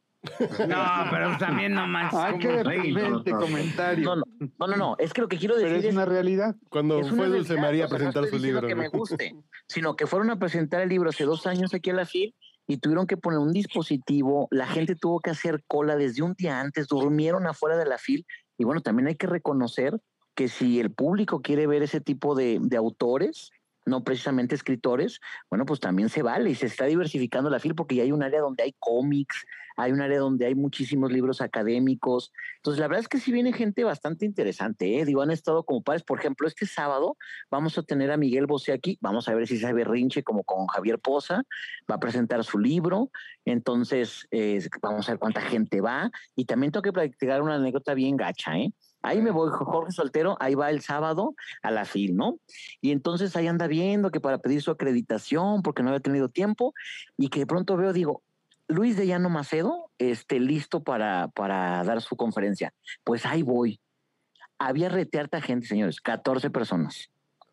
No, 0.67 1.05
pero 1.11 1.37
también 1.37 1.73
no 1.73 1.87
manches. 1.87 2.19
Ay, 2.19 2.31
¿cómo? 2.33 2.41
qué 2.41 2.47
deprimente 2.49 3.31
no. 3.31 3.39
comentario. 3.39 4.03
No, 4.03 4.15
no, 4.17 4.23
no, 4.39 4.67
no, 4.67 4.75
no, 4.75 4.95
es 4.99 5.13
que 5.13 5.21
lo 5.21 5.27
que 5.27 5.37
quiero 5.37 5.55
decir 5.55 5.69
Pero 5.69 5.79
es 5.79 5.85
es 5.85 5.93
una 5.93 6.05
realidad. 6.05 6.55
Cuando 6.69 7.03
fue 7.05 7.27
Dulce 7.27 7.55
María 7.55 7.85
a 7.85 7.87
o 7.87 7.89
sea, 7.89 7.97
no 7.99 8.05
presentar 8.05 8.29
su 8.29 8.37
libro. 8.37 8.67
que 8.67 8.75
me 8.75 8.89
guste, 8.89 9.35
sino 9.67 9.95
que 9.95 10.07
fueron 10.07 10.29
a 10.29 10.37
presentar 10.37 10.81
el 10.81 10.89
libro 10.89 11.09
hace 11.09 11.23
dos 11.23 11.47
años 11.47 11.73
aquí 11.73 11.89
a 11.89 11.93
la 11.93 12.05
FIL 12.05 12.35
y 12.67 12.77
tuvieron 12.77 13.07
que 13.07 13.17
poner 13.17 13.39
un 13.39 13.51
dispositivo, 13.51 14.47
la 14.51 14.67
gente 14.67 14.95
tuvo 14.95 15.21
que 15.21 15.31
hacer 15.31 15.63
cola 15.67 15.95
desde 15.95 16.21
un 16.21 16.33
día 16.33 16.59
antes, 16.59 16.87
durmieron 16.87 17.47
afuera 17.47 17.77
de 17.77 17.85
la 17.85 17.97
FIL 17.97 18.25
y 18.57 18.63
bueno, 18.63 18.81
también 18.81 19.07
hay 19.07 19.15
que 19.15 19.25
reconocer 19.25 19.99
que 20.35 20.49
si 20.49 20.79
el 20.79 20.91
público 20.91 21.41
quiere 21.41 21.65
ver 21.65 21.81
ese 21.81 21.99
tipo 21.99 22.35
de, 22.35 22.59
de 22.61 22.77
autores, 22.77 23.51
no 23.85 24.03
precisamente 24.03 24.53
escritores, 24.53 25.19
bueno, 25.49 25.65
pues 25.65 25.79
también 25.79 26.09
se 26.09 26.21
vale 26.21 26.51
y 26.51 26.55
se 26.55 26.67
está 26.67 26.85
diversificando 26.85 27.49
la 27.49 27.59
FIL 27.59 27.75
porque 27.75 27.95
ya 27.95 28.03
hay 28.03 28.11
un 28.11 28.23
área 28.23 28.41
donde 28.41 28.63
hay 28.63 28.75
cómics, 28.79 29.45
hay 29.81 29.93
un 29.93 30.01
área 30.01 30.19
donde 30.19 30.45
hay 30.45 30.55
muchísimos 30.55 31.09
libros 31.09 31.39
académicos. 31.39 32.33
Entonces, 32.57 32.81
la 32.81 32.87
verdad 32.87 32.99
es 32.99 33.07
que 33.07 33.17
sí 33.17 33.31
viene 33.31 33.53
gente 33.53 33.85
bastante 33.85 34.25
interesante, 34.25 34.99
¿eh? 34.99 35.05
Digo, 35.05 35.21
han 35.21 35.31
estado 35.31 35.63
como 35.63 35.81
padres. 35.81 36.03
Por 36.03 36.19
ejemplo, 36.19 36.49
este 36.49 36.65
sábado 36.65 37.15
vamos 37.49 37.77
a 37.77 37.83
tener 37.83 38.11
a 38.11 38.17
Miguel 38.17 38.45
Bosé 38.45 38.73
aquí, 38.73 38.97
vamos 38.99 39.29
a 39.29 39.33
ver 39.33 39.47
si 39.47 39.57
sabe 39.57 39.85
rinche 39.85 40.21
como 40.21 40.43
con 40.43 40.67
Javier 40.67 40.99
Poza, 40.99 41.43
va 41.89 41.95
a 41.95 41.99
presentar 41.99 42.43
su 42.43 42.59
libro, 42.59 43.09
entonces 43.45 44.27
vamos 44.81 45.07
a 45.07 45.13
ver 45.13 45.19
cuánta 45.19 45.39
gente 45.39 45.79
va 45.79 46.11
y 46.35 46.43
también 46.43 46.73
tengo 46.73 46.83
que 46.83 46.91
platicar 46.91 47.41
una 47.41 47.55
anécdota 47.55 47.93
bien 47.93 48.17
gacha, 48.17 48.57
¿eh? 48.57 48.73
Ahí 49.01 49.21
me 49.21 49.31
voy, 49.31 49.49
Jorge 49.49 49.93
Soltero, 49.93 50.35
ahí 50.41 50.55
va 50.55 50.69
el 50.69 50.81
sábado 50.81 51.33
a 51.61 51.71
la 51.71 51.85
FIL, 51.85 52.17
¿no? 52.17 52.37
Y 52.81 52.91
entonces 52.91 53.33
ahí 53.37 53.47
anda 53.47 53.67
viendo 53.67 54.11
que 54.11 54.19
para 54.19 54.39
pedir 54.39 54.61
su 54.61 54.71
acreditación, 54.71 55.61
porque 55.61 55.83
no 55.83 55.89
había 55.89 56.01
tenido 56.01 56.27
tiempo, 56.27 56.73
y 57.17 57.29
que 57.29 57.39
de 57.39 57.45
pronto 57.45 57.77
veo, 57.77 57.93
digo, 57.93 58.23
Luis 58.69 58.95
de 58.95 59.07
Llano 59.07 59.29
Macedo, 59.29 59.91
este, 59.97 60.39
listo 60.39 60.83
para, 60.83 61.27
para 61.29 61.83
dar 61.83 62.01
su 62.01 62.15
conferencia. 62.15 62.73
Pues 63.03 63.25
ahí 63.25 63.41
voy. 63.41 63.81
Había 64.59 64.89
retearta 64.89 65.41
gente, 65.41 65.67
señores, 65.67 65.99
14 65.99 66.49
personas. 66.51 67.09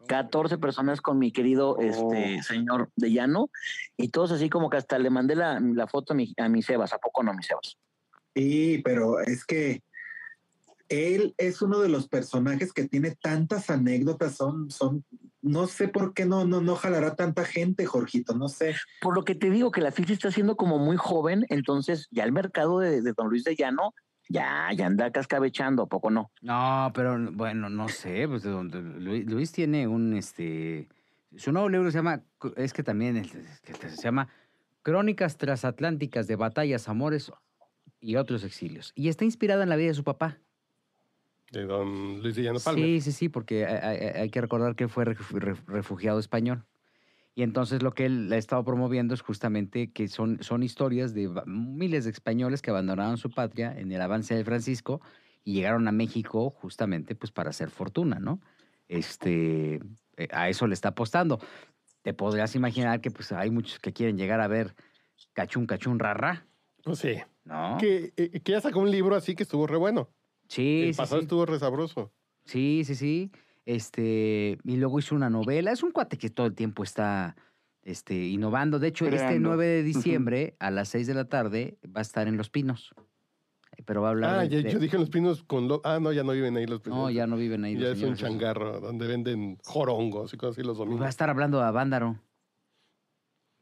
14 0.06 0.58
personas 0.58 1.00
con 1.00 1.18
mi 1.18 1.32
querido 1.32 1.78
este, 1.78 2.40
señor 2.42 2.90
de 2.94 3.10
Llano, 3.10 3.50
y 3.96 4.08
todos 4.08 4.30
así 4.30 4.48
como 4.48 4.70
que 4.70 4.76
hasta 4.76 4.98
le 4.98 5.10
mandé 5.10 5.34
la, 5.34 5.58
la 5.58 5.88
foto 5.88 6.12
a 6.12 6.16
mi, 6.16 6.32
a 6.36 6.48
mi 6.48 6.62
Sebas, 6.62 6.92
¿a 6.92 6.98
poco 6.98 7.24
no, 7.24 7.34
mi 7.34 7.42
Sebas? 7.42 7.76
Sí, 8.34 8.82
pero 8.84 9.18
es 9.18 9.44
que 9.44 9.82
él 10.88 11.34
es 11.38 11.62
uno 11.62 11.80
de 11.80 11.88
los 11.88 12.08
personajes 12.08 12.72
que 12.72 12.86
tiene 12.86 13.16
tantas 13.16 13.70
anécdotas, 13.70 14.36
son, 14.36 14.70
son, 14.70 15.04
no 15.42 15.66
sé 15.66 15.88
por 15.88 16.14
qué 16.14 16.24
no, 16.26 16.44
no, 16.44 16.60
no 16.60 16.74
jalará 16.76 17.14
tanta 17.14 17.44
gente, 17.44 17.86
Jorgito, 17.86 18.34
no 18.34 18.48
sé. 18.48 18.74
Por 19.00 19.14
lo 19.14 19.24
que 19.24 19.34
te 19.34 19.50
digo 19.50 19.70
que 19.70 19.80
la 19.80 19.90
se 19.92 20.12
está 20.12 20.28
haciendo 20.28 20.56
como 20.56 20.78
muy 20.78 20.96
joven, 20.96 21.46
entonces 21.48 22.08
ya 22.10 22.24
el 22.24 22.32
mercado 22.32 22.80
de, 22.80 23.02
de 23.02 23.12
Don 23.12 23.28
Luis 23.28 23.44
de 23.44 23.54
Llano 23.54 23.92
ya, 24.28 24.68
ya 24.76 24.86
anda 24.86 25.10
cascabechando, 25.12 25.84
¿a 25.84 25.86
poco 25.86 26.10
no? 26.10 26.30
No, 26.40 26.90
pero 26.94 27.16
bueno, 27.32 27.68
no 27.68 27.88
sé, 27.88 28.26
pues 28.26 28.44
Luis, 28.44 29.24
Luis 29.26 29.52
tiene 29.52 29.86
un 29.86 30.14
este 30.14 30.88
su 31.36 31.52
nuevo 31.52 31.68
libro 31.68 31.90
se 31.90 31.98
llama 31.98 32.22
es 32.56 32.72
que 32.72 32.82
también 32.82 33.16
es- 33.18 33.34
es 33.34 33.60
que 33.60 33.74
se 33.90 34.02
llama 34.02 34.28
Crónicas 34.82 35.36
transatlánticas 35.36 36.26
de 36.26 36.36
batallas, 36.36 36.88
amores 36.88 37.30
y 38.00 38.16
otros 38.16 38.42
exilios 38.44 38.92
y 38.94 39.08
está 39.08 39.24
inspirada 39.24 39.62
en 39.62 39.68
la 39.68 39.76
vida 39.76 39.88
de 39.88 39.94
su 39.94 40.04
papá. 40.04 40.38
De 41.50 41.64
don 41.64 42.22
Luis 42.22 42.36
Villano 42.36 42.58
Palmer. 42.58 42.84
Sí, 42.84 43.00
sí, 43.00 43.12
sí, 43.12 43.28
porque 43.28 43.66
hay, 43.66 44.30
que 44.30 44.40
recordar 44.40 44.74
que 44.74 44.88
fue 44.88 45.04
refu- 45.04 45.38
ref- 45.38 45.64
refugiado 45.66 46.18
español. 46.18 46.64
Y 47.34 47.42
entonces 47.42 47.82
lo 47.82 47.92
que 47.92 48.06
él 48.06 48.32
ha 48.32 48.36
estado 48.38 48.64
promoviendo 48.64 49.12
es 49.12 49.20
justamente 49.20 49.92
que 49.92 50.08
son, 50.08 50.42
son 50.42 50.62
historias 50.62 51.12
de 51.12 51.30
miles 51.46 52.04
de 52.04 52.10
españoles 52.10 52.62
que 52.62 52.70
abandonaron 52.70 53.18
su 53.18 53.30
patria 53.30 53.78
en 53.78 53.92
el 53.92 54.00
avance 54.00 54.34
de 54.34 54.42
Francisco 54.42 55.02
y 55.44 55.52
llegaron 55.52 55.86
a 55.86 55.92
México 55.92 56.50
justamente 56.50 57.14
pues 57.14 57.32
para 57.32 57.50
hacer 57.50 57.70
fortuna, 57.70 58.18
¿no? 58.18 58.40
Este, 58.88 59.80
eh, 60.16 60.28
a 60.32 60.48
eso 60.48 60.66
le 60.66 60.74
está 60.74 60.88
apostando. 60.88 61.38
Te 62.02 62.14
podrías 62.14 62.54
imaginar 62.54 63.00
que 63.00 63.10
pues 63.10 63.30
hay 63.32 63.50
muchos 63.50 63.80
que 63.80 63.92
quieren 63.92 64.16
llegar 64.16 64.40
a 64.40 64.48
ver 64.48 64.74
cachún, 65.34 65.66
cachún, 65.66 65.98
rarra, 65.98 66.46
Pues 66.82 66.98
sí. 67.00 67.16
¿no? 67.44 67.76
Que, 67.78 68.14
eh, 68.16 68.40
que 68.40 68.52
ya 68.52 68.60
sacó 68.62 68.80
un 68.80 68.90
libro 68.90 69.14
así 69.14 69.34
que 69.34 69.42
estuvo 69.42 69.66
re 69.66 69.76
bueno. 69.76 70.08
Sí, 70.48 70.82
El 70.86 70.94
sí, 70.94 70.98
pasado 70.98 71.20
sí. 71.20 71.24
estuvo 71.24 71.46
re 71.46 71.58
sabroso. 71.58 72.12
Sí, 72.44 72.82
sí, 72.84 72.94
sí. 72.94 73.30
Este, 73.64 74.58
y 74.64 74.76
luego 74.76 74.98
hizo 74.98 75.14
una 75.14 75.28
novela. 75.30 75.72
Es 75.72 75.82
un 75.82 75.90
cuate 75.90 76.16
que 76.18 76.30
todo 76.30 76.46
el 76.46 76.54
tiempo 76.54 76.82
está 76.84 77.36
este, 77.82 78.26
innovando. 78.28 78.78
De 78.78 78.88
hecho, 78.88 79.04
este 79.06 79.16
Creando. 79.18 79.48
9 79.50 79.66
de 79.66 79.82
diciembre 79.82 80.56
a 80.60 80.70
las 80.70 80.88
6 80.90 81.06
de 81.08 81.14
la 81.14 81.24
tarde 81.28 81.78
va 81.84 82.00
a 82.00 82.02
estar 82.02 82.28
en 82.28 82.36
Los 82.36 82.50
Pinos. 82.50 82.94
Pero 83.84 84.00
va 84.02 84.08
a 84.08 84.10
hablar 84.12 84.34
Ah, 84.38 84.42
de- 84.42 84.48
ya- 84.48 84.62
de- 84.62 84.72
yo 84.72 84.78
dije 84.78 84.96
en 84.96 85.00
los 85.02 85.10
pinos 85.10 85.42
con... 85.42 85.68
lo- 85.68 85.82
Ah, 85.84 85.98
no, 86.00 86.10
ya 86.12 86.22
no 86.24 86.32
viven 86.32 86.56
ahí 86.56 86.66
los 86.66 86.80
pinos. 86.80 86.98
No, 86.98 87.10
ya 87.10 87.26
no 87.26 87.36
viven 87.36 87.62
ahí. 87.64 87.74
Ya 87.74 87.88
los 87.88 87.98
es 87.98 88.04
un 88.04 88.16
señores 88.16 88.20
changarro 88.20 88.80
donde 88.80 89.06
venden 89.06 89.58
jorongos 89.64 90.32
y 90.32 90.36
cosas 90.38 90.56
así 90.56 90.66
los 90.66 90.78
domingos. 90.78 91.02
va 91.02 91.06
a 91.06 91.10
estar 91.10 91.28
hablando 91.28 91.58
de 91.58 91.64
Avándaro. 91.64 92.18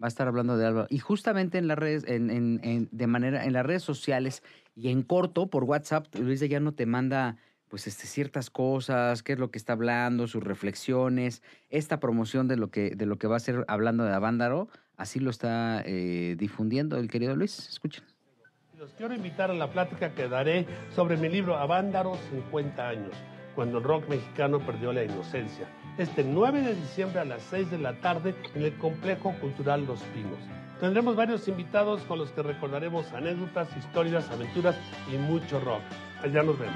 Va 0.04 0.08
a 0.08 0.08
estar 0.08 0.28
hablando 0.28 0.58
de 0.58 0.66
Álvaro. 0.66 0.86
Y 0.90 0.98
justamente 0.98 1.56
en 1.56 1.66
las 1.66 1.78
redes, 1.78 2.04
en, 2.06 2.28
en- 2.28 2.60
en- 2.62 2.88
de 2.92 3.06
manera, 3.06 3.46
en 3.46 3.54
las 3.54 3.64
redes 3.64 3.82
sociales 3.82 4.42
y 4.76 4.90
en 4.90 5.02
corto, 5.02 5.46
por 5.46 5.64
WhatsApp, 5.64 6.14
Luis 6.16 6.40
de 6.40 6.50
Llano 6.50 6.72
te 6.74 6.84
manda 6.84 7.38
pues 7.70 7.86
este, 7.86 8.06
ciertas 8.06 8.50
cosas, 8.50 9.22
qué 9.22 9.32
es 9.32 9.38
lo 9.38 9.50
que 9.50 9.56
está 9.56 9.72
hablando, 9.72 10.26
sus 10.28 10.44
reflexiones, 10.44 11.42
esta 11.70 12.00
promoción 12.00 12.48
de 12.48 12.56
lo 12.58 12.68
que, 12.70 12.90
de 12.90 13.06
lo 13.06 13.16
que 13.16 13.26
va 13.28 13.36
a 13.36 13.40
ser 13.40 13.64
hablando 13.66 14.04
de 14.04 14.12
Avándaro, 14.12 14.68
así 14.98 15.20
lo 15.20 15.30
está 15.30 15.82
eh, 15.86 16.36
difundiendo 16.38 16.98
el 16.98 17.08
querido 17.08 17.34
Luis. 17.34 17.66
Escuchen. 17.70 18.04
Los 18.78 18.90
quiero 18.92 19.14
invitar 19.14 19.50
a 19.50 19.54
la 19.54 19.70
plática 19.72 20.14
que 20.14 20.28
daré 20.28 20.66
sobre 20.94 21.16
mi 21.16 21.30
libro 21.30 21.56
Avándaros 21.56 22.18
50 22.30 22.86
años, 22.86 23.12
cuando 23.54 23.78
el 23.78 23.84
rock 23.84 24.06
mexicano 24.10 24.58
perdió 24.66 24.92
la 24.92 25.02
inocencia. 25.02 25.66
Este 25.96 26.24
9 26.24 26.62
de 26.62 26.74
diciembre 26.74 27.20
a 27.20 27.24
las 27.24 27.42
6 27.50 27.70
de 27.70 27.78
la 27.78 28.00
tarde 28.00 28.34
en 28.54 28.62
el 28.62 28.76
Complejo 28.78 29.32
Cultural 29.40 29.86
Los 29.86 30.00
Pinos. 30.02 30.38
Tendremos 30.80 31.14
varios 31.14 31.46
invitados 31.46 32.02
con 32.02 32.18
los 32.18 32.32
que 32.32 32.42
recordaremos 32.42 33.12
anécdotas, 33.12 33.68
historias, 33.76 34.28
aventuras 34.30 34.76
y 35.12 35.16
mucho 35.16 35.60
rock. 35.60 35.82
Allá 36.20 36.42
nos 36.42 36.58
vemos. 36.58 36.74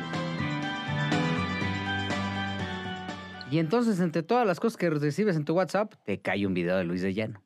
Y 3.50 3.58
entonces, 3.58 3.98
entre 3.98 4.22
todas 4.22 4.46
las 4.46 4.60
cosas 4.60 4.76
que 4.76 4.88
recibes 4.88 5.34
en 5.34 5.44
tu 5.44 5.54
WhatsApp, 5.54 5.94
te 6.04 6.20
cae 6.20 6.46
un 6.46 6.54
video 6.54 6.76
de 6.76 6.84
Luis 6.84 7.02
de 7.02 7.12
Llano. 7.12 7.42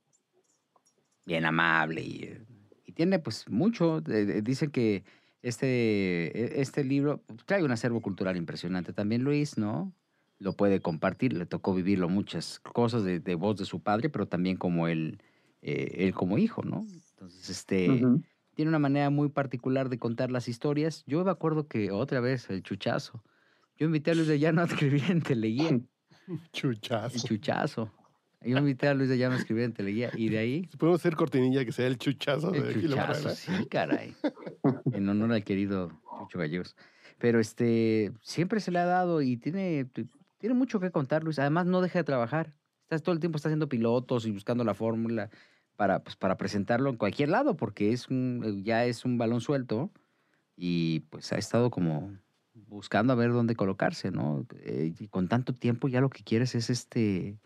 Bien 1.25 1.47
amable 1.47 2.03
y, 2.03 2.25
eh, 2.25 2.45
y 2.85 2.93
tiene 2.93 3.19
pues 3.19 3.49
mucho. 3.49 3.99
eh, 3.99 4.03
eh, 4.11 4.43
Dicen 4.43 4.71
que 4.71 5.05
este, 5.41 6.27
eh, 6.39 6.61
este 6.61 6.85
libro 6.85 7.23
trae 7.47 7.63
un 7.65 7.71
acervo 7.71 8.03
cultural 8.03 8.37
impresionante 8.37 8.93
también, 8.93 9.23
Luis, 9.23 9.57
¿no? 9.57 9.95
Lo 10.43 10.55
puede 10.55 10.81
compartir, 10.81 11.33
le 11.35 11.47
tocó 11.47 11.75
vivirlo 11.75 12.09
muchas 12.09 12.59
cosas 12.61 13.05
de, 13.05 13.21
de 13.21 13.35
voz 13.37 13.57
de 13.57 13.65
su 13.65 13.81
padre, 13.81 14.09
pero 14.09 14.27
también 14.27 14.57
como 14.57 14.89
él, 14.89 15.21
eh, 15.63 15.95
él 15.99 16.15
como 16.15 16.37
hijo, 16.37 16.63
¿no? 16.65 16.85
Entonces, 17.11 17.49
este, 17.49 18.03
tiene 18.55 18.69
una 18.69 18.81
manera 18.81 19.11
muy 19.11 19.29
particular 19.29 19.89
de 19.89 19.99
contar 19.99 20.31
las 20.33 20.49
historias. 20.49 21.05
Yo 21.07 21.25
me 21.25 21.31
acuerdo 21.31 21.69
que 21.69 21.93
otra 21.93 22.21
vez, 22.21 22.51
el 22.51 22.63
chuchazo. 22.63 23.23
Yo 23.77 23.87
invité 23.87 24.11
a 24.11 24.15
Luis 24.15 24.27
de 24.27 24.39
Llano 24.39 24.63
a 24.63 24.65
escribir 24.65 25.05
en 25.09 25.23
Teleguía. 25.23 25.71
El 26.29 26.51
Chuchazo. 26.53 27.27
chuchazo. 27.27 27.91
Yo 28.43 28.57
invité 28.57 28.89
a 28.89 28.95
Luis 28.95 29.09
de 29.09 29.19
Llano 29.19 29.35
a 29.35 29.39
escribir 29.39 29.65
en 29.65 29.73
Teleguía. 29.73 30.11
Y 30.15 30.29
de 30.29 30.39
ahí, 30.39 30.69
Podemos 30.79 31.01
hacer 31.01 31.17
cortinilla 31.17 31.65
que 31.65 31.73
sea 31.73 31.87
el 31.87 31.99
chuchazo 31.99 32.51
de 32.51 32.59
el 32.59 32.75
Gilo 32.75 32.97
chuchazo. 32.97 33.31
Sí, 33.31 33.67
caray. 33.69 34.15
En 34.93 35.09
honor 35.09 35.33
al 35.33 35.45
querido 35.45 35.91
Chucho 36.21 36.39
Gallegos. 36.39 36.77
Pero 37.19 37.41
este, 37.41 38.13
siempre 38.21 38.61
se 38.61 38.71
le 38.71 38.79
ha 38.79 38.85
dado 38.85 39.23
y 39.23 39.37
tiene, 39.37 39.87
tiene 40.43 40.57
mucho 40.57 40.81
que 40.81 40.91
contar, 40.91 41.23
Luis. 41.23 41.39
Además, 41.39 41.67
no 41.67 41.81
deja 41.81 42.01
de 42.01 42.05
trabajar. 42.05 42.53
Estás 42.83 43.05
todo 43.05 43.13
el 43.13 43.21
tiempo 43.21 43.37
está 43.37 43.49
haciendo 43.49 43.69
pilotos 43.69 44.27
y 44.27 44.33
buscando 44.33 44.65
la 44.65 44.75
fórmula 44.75 45.31
para, 45.77 46.03
pues, 46.03 46.17
para 46.17 46.37
presentarlo 46.37 46.91
en 46.91 46.97
cualquier 46.97 47.29
lado, 47.29 47.55
porque 47.55 47.93
es 47.93 48.09
un, 48.09 48.65
ya 48.65 48.85
es 48.85 49.05
un 49.05 49.19
balón 49.19 49.41
suelto 49.41 49.93
y 50.57 51.01
pues 51.11 51.33
ha 51.33 51.39
estado 51.39 51.71
como 51.71 52.19
buscando 52.55 53.13
a 53.13 53.17
ver 53.17 53.31
dónde 53.31 53.55
colocarse, 53.55 54.11
¿no? 54.11 54.45
Eh, 54.59 54.93
y 54.99 55.07
con 55.07 55.29
tanto 55.29 55.55
tiempo 55.55 55.87
ya 55.87 56.01
lo 56.01 56.11
que 56.11 56.25
quieres 56.25 56.57
es 56.57 56.71
este, 56.71 57.39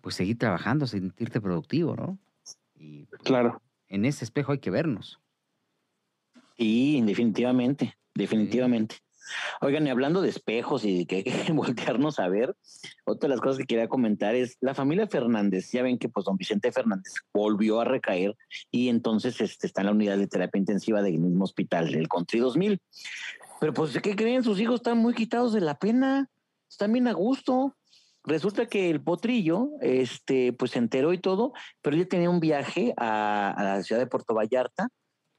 pues 0.00 0.16
seguir 0.16 0.36
trabajando, 0.36 0.88
sentirte 0.88 1.40
productivo, 1.40 1.94
¿no? 1.94 2.18
Y 2.74 3.06
pues, 3.06 3.22
Claro. 3.22 3.62
en 3.86 4.04
ese 4.04 4.24
espejo 4.24 4.50
hay 4.50 4.58
que 4.58 4.70
vernos. 4.70 5.20
Sí, 6.58 7.00
definitivamente, 7.06 7.96
definitivamente. 8.12 9.03
Oigan, 9.60 9.86
y 9.86 9.90
hablando 9.90 10.20
de 10.20 10.28
espejos 10.28 10.84
y 10.84 10.98
de 10.98 11.06
que 11.06 11.16
hay 11.16 11.22
que 11.46 11.52
voltearnos 11.52 12.18
a 12.18 12.28
ver, 12.28 12.56
otra 13.04 13.28
de 13.28 13.34
las 13.34 13.40
cosas 13.40 13.58
que 13.58 13.64
quería 13.64 13.88
comentar 13.88 14.34
es 14.34 14.56
la 14.60 14.74
familia 14.74 15.06
Fernández. 15.06 15.70
Ya 15.72 15.82
ven 15.82 15.98
que 15.98 16.08
pues 16.08 16.26
don 16.26 16.36
Vicente 16.36 16.72
Fernández 16.72 17.12
volvió 17.32 17.80
a 17.80 17.84
recaer 17.84 18.36
y 18.70 18.88
entonces 18.88 19.40
este, 19.40 19.66
está 19.66 19.82
en 19.82 19.86
la 19.86 19.92
unidad 19.92 20.18
de 20.18 20.26
terapia 20.26 20.58
intensiva 20.58 21.02
del 21.02 21.18
mismo 21.18 21.44
hospital, 21.44 21.94
el 21.94 22.08
Country 22.08 22.40
2000. 22.40 22.80
Pero 23.60 23.72
pues, 23.72 23.98
¿qué 24.00 24.16
creen? 24.16 24.42
Sus 24.42 24.60
hijos 24.60 24.76
están 24.76 24.98
muy 24.98 25.14
quitados 25.14 25.52
de 25.52 25.60
la 25.60 25.78
pena, 25.78 26.28
están 26.68 26.92
bien 26.92 27.08
a 27.08 27.12
gusto. 27.12 27.76
Resulta 28.24 28.66
que 28.66 28.90
el 28.90 29.02
potrillo, 29.02 29.70
este, 29.80 30.52
pues 30.54 30.72
se 30.72 30.78
enteró 30.78 31.12
y 31.12 31.18
todo, 31.18 31.52
pero 31.82 31.94
ella 31.94 32.08
tenía 32.08 32.30
un 32.30 32.40
viaje 32.40 32.94
a 32.96 33.54
la 33.58 33.82
ciudad 33.82 34.00
de 34.00 34.06
Puerto 34.06 34.34
Vallarta 34.34 34.88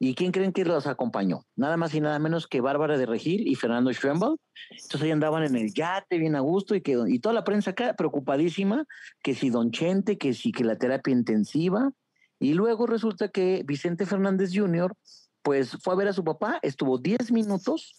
¿Y 0.05 0.13
quién 0.13 0.31
creen 0.31 0.53
que 0.53 0.63
los 0.65 0.85
acompañó? 0.85 1.47
Nada 1.55 1.77
más 1.77 1.95
y 1.95 1.99
nada 1.99 2.19
menos 2.19 2.45
que 2.45 2.61
Bárbara 2.61 2.95
de 2.95 3.07
Regil 3.07 3.47
y 3.47 3.55
Fernando 3.55 3.91
Schwembel. 3.91 4.35
Entonces 4.69 5.01
ahí 5.01 5.09
andaban 5.09 5.41
en 5.41 5.55
el 5.55 5.73
yate 5.73 6.19
bien 6.19 6.35
a 6.35 6.41
gusto 6.41 6.75
y, 6.75 6.81
que, 6.81 6.95
y 7.07 7.17
toda 7.17 7.33
la 7.33 7.43
prensa 7.43 7.71
acá 7.71 7.95
preocupadísima 7.95 8.85
que 9.23 9.33
si 9.33 9.49
Don 9.49 9.71
Chente, 9.71 10.19
que 10.19 10.35
si 10.35 10.51
que 10.51 10.63
la 10.63 10.77
terapia 10.77 11.11
intensiva. 11.11 11.91
Y 12.39 12.53
luego 12.53 12.85
resulta 12.85 13.29
que 13.29 13.63
Vicente 13.65 14.05
Fernández 14.05 14.51
Jr. 14.53 14.93
pues 15.41 15.75
fue 15.81 15.95
a 15.95 15.97
ver 15.97 16.09
a 16.09 16.13
su 16.13 16.23
papá, 16.23 16.59
estuvo 16.61 16.99
10 16.99 17.31
minutos, 17.31 17.95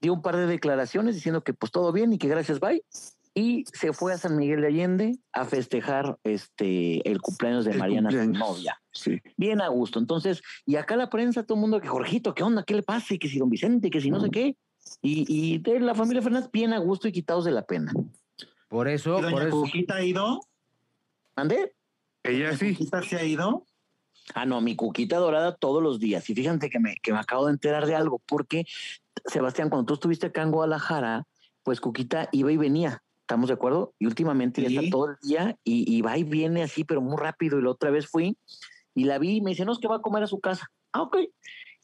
dio 0.00 0.14
un 0.14 0.22
par 0.22 0.38
de 0.38 0.46
declaraciones 0.46 1.14
diciendo 1.14 1.44
que 1.44 1.52
pues 1.52 1.70
todo 1.70 1.92
bien 1.92 2.10
y 2.14 2.16
que 2.16 2.28
gracias, 2.28 2.58
bye. 2.58 2.82
Y 3.34 3.64
se 3.74 3.92
fue 3.92 4.14
a 4.14 4.16
San 4.16 4.34
Miguel 4.34 4.62
de 4.62 4.68
Allende 4.68 5.18
a 5.34 5.44
festejar 5.44 6.16
este 6.24 7.06
el 7.06 7.20
cumpleaños 7.20 7.66
de 7.66 7.72
El 7.72 7.78
Mariana, 7.78 8.10
su 8.10 8.30
novia 8.30 8.79
Sí. 8.92 9.20
bien 9.36 9.60
a 9.60 9.68
gusto. 9.68 9.98
Entonces, 9.98 10.42
y 10.66 10.76
acá 10.76 10.96
la 10.96 11.10
prensa, 11.10 11.44
todo 11.44 11.56
el 11.56 11.60
mundo 11.62 11.80
que 11.80 11.88
Jorgito, 11.88 12.34
¿qué 12.34 12.42
onda? 12.42 12.64
¿Qué 12.64 12.74
le 12.74 12.82
pasa? 12.82 13.14
Y 13.14 13.18
que 13.18 13.28
si 13.28 13.38
don 13.38 13.48
Vicente, 13.50 13.90
que 13.90 14.00
si 14.00 14.10
no 14.10 14.20
sé 14.20 14.30
qué. 14.30 14.56
Y, 15.02 15.24
y 15.28 15.58
de 15.58 15.78
la 15.80 15.94
familia 15.94 16.22
Fernández, 16.22 16.50
bien 16.52 16.72
a 16.72 16.78
gusto 16.78 17.06
y 17.06 17.12
quitados 17.12 17.44
de 17.44 17.52
la 17.52 17.62
pena. 17.66 17.92
Por 18.68 18.88
eso, 18.88 19.18
¿Y 19.18 19.22
por 19.22 19.30
doña 19.32 19.48
eso. 19.48 19.60
Cuquita 19.62 19.94
ha 19.96 20.02
ido? 20.04 20.40
¿Ande? 21.36 21.74
Ella 22.22 22.56
sí. 22.56 22.74
¿Cuquita 22.74 23.02
se 23.02 23.16
ha 23.16 23.24
ido? 23.24 23.64
Ah, 24.34 24.46
no, 24.46 24.60
mi 24.60 24.76
cuquita 24.76 25.16
dorada 25.16 25.56
todos 25.56 25.82
los 25.82 25.98
días. 25.98 26.28
Y 26.30 26.34
fíjate 26.34 26.70
que 26.70 26.78
me, 26.78 26.96
que 26.96 27.12
me 27.12 27.18
acabo 27.18 27.46
de 27.46 27.52
enterar 27.52 27.86
de 27.86 27.94
algo, 27.94 28.20
porque 28.26 28.64
Sebastián, 29.26 29.70
cuando 29.70 29.86
tú 29.86 29.94
estuviste 29.94 30.26
acá 30.26 30.42
en 30.42 30.50
Guadalajara, 30.50 31.26
pues 31.62 31.80
Cuquita 31.80 32.28
iba 32.32 32.50
y 32.52 32.56
venía. 32.56 33.02
¿Estamos 33.22 33.48
de 33.48 33.54
acuerdo? 33.54 33.94
Y 33.98 34.06
últimamente 34.06 34.60
ya 34.62 34.68
Sí. 34.68 34.76
está 34.76 34.90
todo 34.90 35.10
el 35.10 35.16
día 35.22 35.56
y, 35.62 35.96
y 35.96 36.02
va 36.02 36.18
y 36.18 36.24
viene 36.24 36.62
así, 36.62 36.84
pero 36.84 37.00
muy 37.00 37.16
rápido. 37.16 37.58
Y 37.58 37.62
la 37.62 37.70
otra 37.70 37.90
vez 37.90 38.06
fui 38.08 38.36
y 38.94 39.04
la 39.04 39.18
vi 39.18 39.36
y 39.36 39.40
me 39.40 39.50
dice, 39.50 39.64
no, 39.64 39.72
es 39.72 39.78
que 39.78 39.88
va 39.88 39.96
a 39.96 40.02
comer 40.02 40.22
a 40.22 40.26
su 40.26 40.40
casa. 40.40 40.66
Ah, 40.92 41.02
ok. 41.02 41.18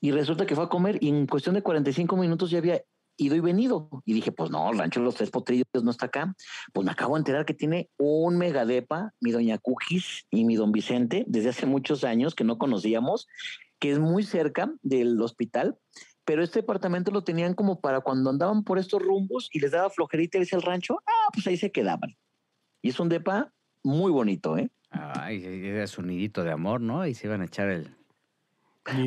Y 0.01 0.11
resulta 0.11 0.47
que 0.47 0.55
fue 0.55 0.65
a 0.65 0.69
comer 0.69 0.99
y 1.01 1.09
en 1.09 1.27
cuestión 1.27 1.55
de 1.55 1.63
45 1.63 2.17
minutos 2.17 2.51
ya 2.51 2.59
había 2.59 2.83
ido 3.17 3.35
y 3.35 3.41
venido. 3.41 3.89
Y 4.05 4.15
dije, 4.15 4.33
pues 4.33 4.51
no, 4.51 4.71
el 4.71 4.79
rancho 4.79 5.01
de 5.01 5.05
los 5.05 5.15
tres 5.15 5.31
potrillos 5.31 5.67
no 5.83 5.91
está 5.91 6.07
acá. 6.07 6.35
Pues 6.73 6.85
me 6.85 6.93
acabo 6.93 7.15
de 7.15 7.21
enterar 7.21 7.47
que 7.47 7.55
tiene 7.55 7.89
un 7.97 8.39
megadepa, 8.39 9.13
mi 9.21 9.31
doña 9.31 9.59
Cookies 9.59 10.27
y 10.31 10.45
mi 10.45 10.57
don 10.57 10.73
Vicente, 10.73 11.25
desde 11.27 11.51
hace 11.51 11.67
muchos 11.67 12.05
años 12.05 12.35
que 12.35 12.45
no 12.45 12.59
conocíamos, 12.59 13.27
que 13.79 13.93
es 13.93 13.99
muy 13.99 14.23
cerca 14.23 14.73
del 14.83 15.21
hospital. 15.21 15.79
Pero 16.25 16.43
este 16.43 16.61
departamento 16.61 17.13
lo 17.13 17.23
tenían 17.23 17.55
como 17.55 17.81
para 17.81 18.01
cuando 18.01 18.31
andaban 18.31 18.65
por 18.65 18.79
estos 18.79 19.01
rumbos 19.01 19.49
y 19.53 19.61
les 19.61 19.71
daba 19.71 19.91
flojerita 19.91 20.39
irse 20.39 20.57
al 20.57 20.63
rancho, 20.63 21.01
ah, 21.07 21.29
pues 21.33 21.47
ahí 21.47 21.57
se 21.57 21.71
quedaban. 21.71 22.17
Y 22.83 22.91
es 22.91 23.01
un 23.01 23.09
depa 23.09 23.53
muy 23.85 24.11
bonito, 24.11 24.59
¿eh? 24.59 24.71
Ay, 24.91 25.45
era 25.45 25.87
su 25.87 26.03
nidito 26.03 26.45
de 26.45 26.53
amor, 26.53 26.81
¿no? 26.81 27.07
Y 27.07 27.15
se 27.15 27.27
iban 27.27 27.41
a 27.43 27.47
echar 27.47 27.69
el. 27.69 27.95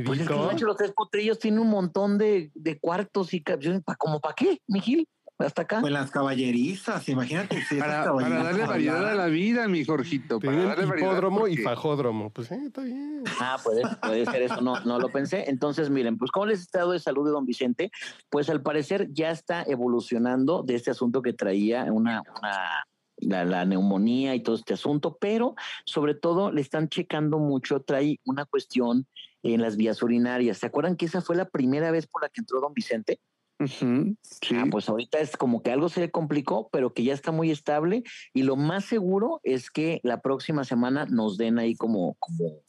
Pues 0.05 0.19
es 0.19 0.27
que 0.27 0.65
los 0.65 0.75
tres 0.75 0.91
potrillos 0.91 1.39
tiene 1.39 1.61
un 1.61 1.69
montón 1.69 2.17
de, 2.17 2.51
de 2.53 2.77
cuartos 2.79 3.33
y 3.33 3.41
ca- 3.41 3.57
yo, 3.57 3.81
¿pa- 3.81 3.95
como 3.95 4.19
para 4.19 4.35
qué, 4.35 4.59
Mijil? 4.67 5.07
Hasta 5.37 5.61
acá. 5.61 5.79
Pues 5.79 5.93
las 5.93 6.11
caballerizas, 6.11 7.07
imagínate. 7.07 7.61
Si 7.63 7.79
Para, 7.79 8.03
darle 8.11 8.65
variedad 8.65 9.07
a 9.09 9.15
la 9.15 9.27
vida, 9.27 9.69
mi 9.69 9.85
Jorgito. 9.85 10.41
Para 10.41 10.65
darle 10.65 10.85
variedad. 10.85 11.11
hipódromo 11.11 11.47
y 11.47 11.55
fajódromo. 11.55 12.29
Pues 12.29 12.49
sí, 12.49 12.55
está 12.55 12.81
bien. 12.81 13.23
Ah, 13.39 13.57
puede, 13.63 13.83
puede 14.01 14.25
ser 14.25 14.41
eso, 14.41 14.59
no, 14.59 14.81
no 14.81 14.99
lo 14.99 15.07
pensé. 15.13 15.49
Entonces, 15.49 15.89
miren, 15.89 16.17
pues 16.17 16.29
¿cómo 16.31 16.45
les 16.45 16.59
estado 16.59 16.91
de 16.91 16.99
salud 16.99 17.25
de 17.25 17.31
don 17.31 17.45
Vicente? 17.45 17.89
Pues 18.29 18.49
al 18.49 18.61
parecer 18.61 19.07
ya 19.13 19.31
está 19.31 19.63
evolucionando 19.63 20.61
de 20.61 20.75
este 20.75 20.91
asunto 20.91 21.21
que 21.21 21.31
traía 21.31 21.85
una, 21.85 22.21
una 22.37 22.85
la, 23.21 23.45
la 23.45 23.65
neumonía 23.65 24.35
y 24.35 24.41
todo 24.41 24.55
este 24.55 24.73
asunto, 24.73 25.17
pero 25.19 25.55
sobre 25.85 26.15
todo 26.15 26.51
le 26.51 26.61
están 26.61 26.89
checando 26.89 27.39
mucho, 27.39 27.81
trae 27.81 28.19
una 28.25 28.45
cuestión 28.45 29.07
en 29.43 29.61
las 29.61 29.77
vías 29.77 30.01
urinarias. 30.03 30.57
¿Se 30.57 30.65
acuerdan 30.65 30.95
que 30.95 31.05
esa 31.05 31.21
fue 31.21 31.35
la 31.35 31.49
primera 31.49 31.91
vez 31.91 32.07
por 32.07 32.21
la 32.21 32.29
que 32.29 32.41
entró 32.41 32.59
don 32.59 32.73
Vicente? 32.73 33.19
Ujú, 33.59 34.15
sí. 34.21 34.55
Ah, 34.55 34.65
pues 34.71 34.87
ahorita 34.87 35.19
es 35.19 35.35
como 35.35 35.61
que 35.61 35.71
algo 35.71 35.89
se 35.89 35.99
le 35.99 36.11
complicó, 36.11 36.69
pero 36.71 36.93
que 36.93 37.03
ya 37.03 37.13
está 37.13 37.31
muy 37.31 37.51
estable 37.51 38.03
y 38.33 38.43
lo 38.43 38.55
más 38.55 38.85
seguro 38.85 39.41
es 39.43 39.69
que 39.69 39.99
la 40.03 40.21
próxima 40.21 40.63
semana 40.63 41.05
nos 41.05 41.37
den 41.37 41.59
ahí 41.59 41.75
como, 41.75 42.15
como 42.19 42.61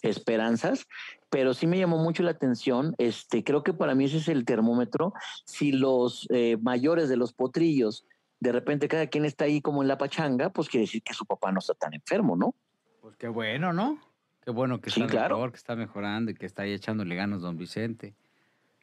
esperanzas, 0.00 0.86
pero 1.28 1.52
sí 1.54 1.66
me 1.66 1.78
llamó 1.78 1.98
mucho 1.98 2.22
la 2.22 2.32
atención, 2.32 2.94
este, 2.98 3.44
creo 3.44 3.62
que 3.62 3.72
para 3.72 3.94
mí 3.94 4.06
ese 4.06 4.18
es 4.18 4.28
el 4.28 4.44
termómetro, 4.44 5.12
si 5.44 5.70
los 5.70 6.26
eh, 6.30 6.56
mayores 6.60 7.08
de 7.08 7.16
los 7.16 7.32
potrillos, 7.32 8.06
de 8.42 8.50
repente 8.50 8.88
cada 8.88 9.06
quien 9.06 9.24
está 9.24 9.44
ahí 9.44 9.60
como 9.60 9.82
en 9.82 9.88
la 9.88 9.96
pachanga, 9.96 10.50
pues 10.50 10.68
quiere 10.68 10.82
decir 10.86 11.02
que 11.04 11.14
su 11.14 11.24
papá 11.24 11.52
no 11.52 11.60
está 11.60 11.74
tan 11.74 11.94
enfermo, 11.94 12.36
¿no? 12.36 12.56
Pues 13.00 13.16
qué 13.16 13.28
bueno, 13.28 13.72
¿no? 13.72 14.00
Qué 14.44 14.50
bueno 14.50 14.80
que 14.80 14.90
Sí, 14.90 15.00
está 15.00 15.12
claro. 15.12 15.36
mejor, 15.36 15.52
que 15.52 15.58
está 15.58 15.76
mejorando 15.76 16.32
y 16.32 16.34
que 16.34 16.46
está 16.46 16.62
ahí 16.62 16.72
echándole 16.72 17.14
ganas 17.14 17.40
don 17.40 17.56
Vicente. 17.56 18.16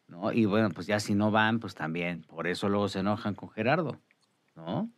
¿No? 0.08 0.32
Y 0.32 0.46
bueno, 0.46 0.70
pues 0.70 0.88
ya 0.88 1.00
si 1.02 1.14
no 1.14 1.30
van, 1.30 1.60
pues 1.60 1.76
también. 1.76 2.24
Por 2.24 2.48
eso 2.48 2.70
luego 2.70 2.88
se 2.88 3.00
enojan 3.00 3.36
con 3.36 3.50
Gerardo, 3.50 4.00
¿no? 4.56 4.90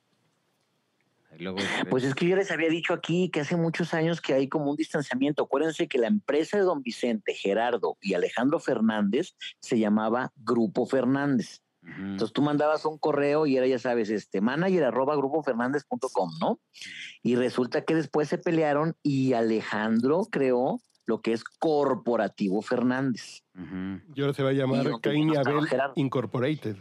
Luego, 1.40 1.58
Pues 1.90 2.04
es 2.04 2.14
que 2.14 2.28
yo 2.28 2.36
les 2.36 2.52
había 2.52 2.70
dicho 2.70 2.94
aquí 2.94 3.30
que 3.30 3.40
hace 3.40 3.56
muchos 3.56 3.94
años 3.96 4.22
que 4.22 4.34
hay 4.34 4.48
como 4.48 4.70
un 4.70 4.78
distanciamiento. 4.78 5.44
Acuérdense 5.44 5.88
que 5.88 5.98
la 5.98 6.08
empresa 6.08 6.58
de 6.58 6.64
don 6.64 6.84
Vicente, 6.84 7.34
Gerardo 7.34 7.98
y 8.00 8.14
Alejandro 8.14 8.60
Fernández 8.60 9.36
se 9.60 9.80
llamaba 9.80 10.32
Grupo 10.36 10.86
Fernández. 10.86 11.62
Entonces 11.84 12.32
tú 12.32 12.42
mandabas 12.42 12.86
un 12.86 12.98
correo 13.00 13.48
y 13.48 13.58
era, 13.58 13.66
ya 13.66 13.80
sabes, 13.80 14.10
este 14.10 14.40
manager 14.40 14.84
arroba 14.84 15.16
grupofernández.com, 15.16 16.32
¿no? 16.40 16.60
Y 17.24 17.36
resulta 17.36 17.84
que 17.84 17.96
después 17.96 18.30
se 18.30 18.38
pelearon 18.38 18.96
y 19.02 19.34
Alejandro 19.34 20.28
creó 20.32 20.80
lo 21.08 21.22
que 21.22 21.34
es 21.34 21.44
Corporativo 21.44 22.62
Fernández. 22.62 23.44
Y 24.16 24.22
ahora 24.22 24.34
se 24.34 24.44
va 24.44 24.50
a 24.50 24.54
llamar 24.54 24.86
Y 24.86 25.00
Cain 25.02 25.30
y 25.30 25.36
Abel. 25.36 25.68
Incorporated. 25.96 26.78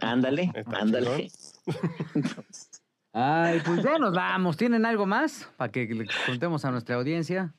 Ándale, 0.00 0.52
ándale. 0.66 1.30
Ay, 3.12 3.60
pues 3.64 3.82
ya 3.82 3.98
nos 3.98 4.14
vamos. 4.14 4.56
¿Tienen 4.56 4.86
algo 4.86 5.04
más 5.06 5.48
para 5.56 5.70
que 5.70 5.84
le 5.86 6.06
contemos 6.26 6.64
a 6.64 6.70
nuestra 6.70 6.96
audiencia? 6.96 7.54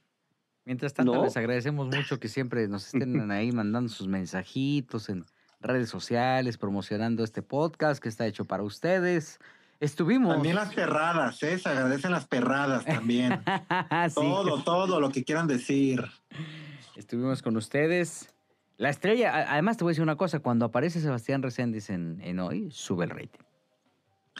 Mientras 0.65 0.93
tanto, 0.93 1.13
No. 1.13 1.23
les 1.23 1.35
agradecemos 1.37 1.87
mucho 1.87 2.19
que 2.19 2.27
siempre 2.29 2.67
nos 2.67 2.85
estén 2.93 3.29
ahí 3.31 3.51
mandando 3.51 3.89
sus 3.89 4.07
mensajitos 4.07 5.09
en 5.09 5.25
redes 5.63 5.89
sociales, 5.89 6.57
promocionando 6.57 7.23
este 7.23 7.41
podcast 7.41 8.01
que 8.01 8.09
está 8.09 8.27
hecho 8.27 8.45
para 8.45 8.63
ustedes. 8.63 9.39
Estuvimos. 9.79 10.33
También 10.33 10.55
las 10.55 10.73
perradas, 10.73 11.41
¿eh? 11.43 11.57
Se 11.59 11.69
agradecen 11.69 12.11
las 12.11 12.25
perradas 12.25 12.85
también. 12.85 13.43
Sí. 14.09 14.15
Todo, 14.15 14.63
todo 14.63 14.99
lo 14.99 15.09
que 15.09 15.23
quieran 15.23 15.47
decir. 15.47 16.03
Estuvimos 16.95 17.41
con 17.41 17.57
ustedes. 17.57 18.33
La 18.77 18.89
estrella, 18.89 19.51
además 19.51 19.77
te 19.77 19.83
voy 19.83 19.91
a 19.91 19.93
decir 19.93 20.03
una 20.03 20.15
cosa, 20.15 20.39
cuando 20.39 20.65
aparece 20.65 20.99
Sebastián 20.99 21.41
Reséndiz 21.41 21.89
en, 21.89 22.19
en 22.21 22.39
hoy, 22.39 22.69
sube 22.71 23.05
el 23.05 23.11
rating. 23.11 23.43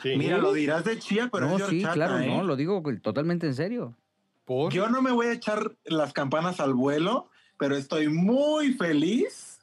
Sí. 0.02 0.16
Mira, 0.16 0.38
lo 0.38 0.52
dirás 0.52 0.84
de 0.84 0.98
chía, 0.98 1.28
pero 1.32 1.48
no, 1.48 1.56
es 1.56 1.66
sí, 1.66 1.76
horchata, 1.76 1.94
claro, 1.94 2.18
¿eh? 2.18 2.26
no, 2.26 2.42
lo 2.42 2.56
digo 2.56 2.82
totalmente 3.00 3.46
en 3.46 3.54
serio. 3.54 3.96
¿Por? 4.44 4.72
Yo 4.72 4.88
no 4.88 5.02
me 5.02 5.12
voy 5.12 5.26
a 5.26 5.32
echar 5.32 5.72
las 5.84 6.12
campanas 6.12 6.60
al 6.60 6.74
vuelo, 6.74 7.30
pero 7.58 7.76
estoy 7.76 8.08
muy 8.08 8.74
feliz 8.74 9.53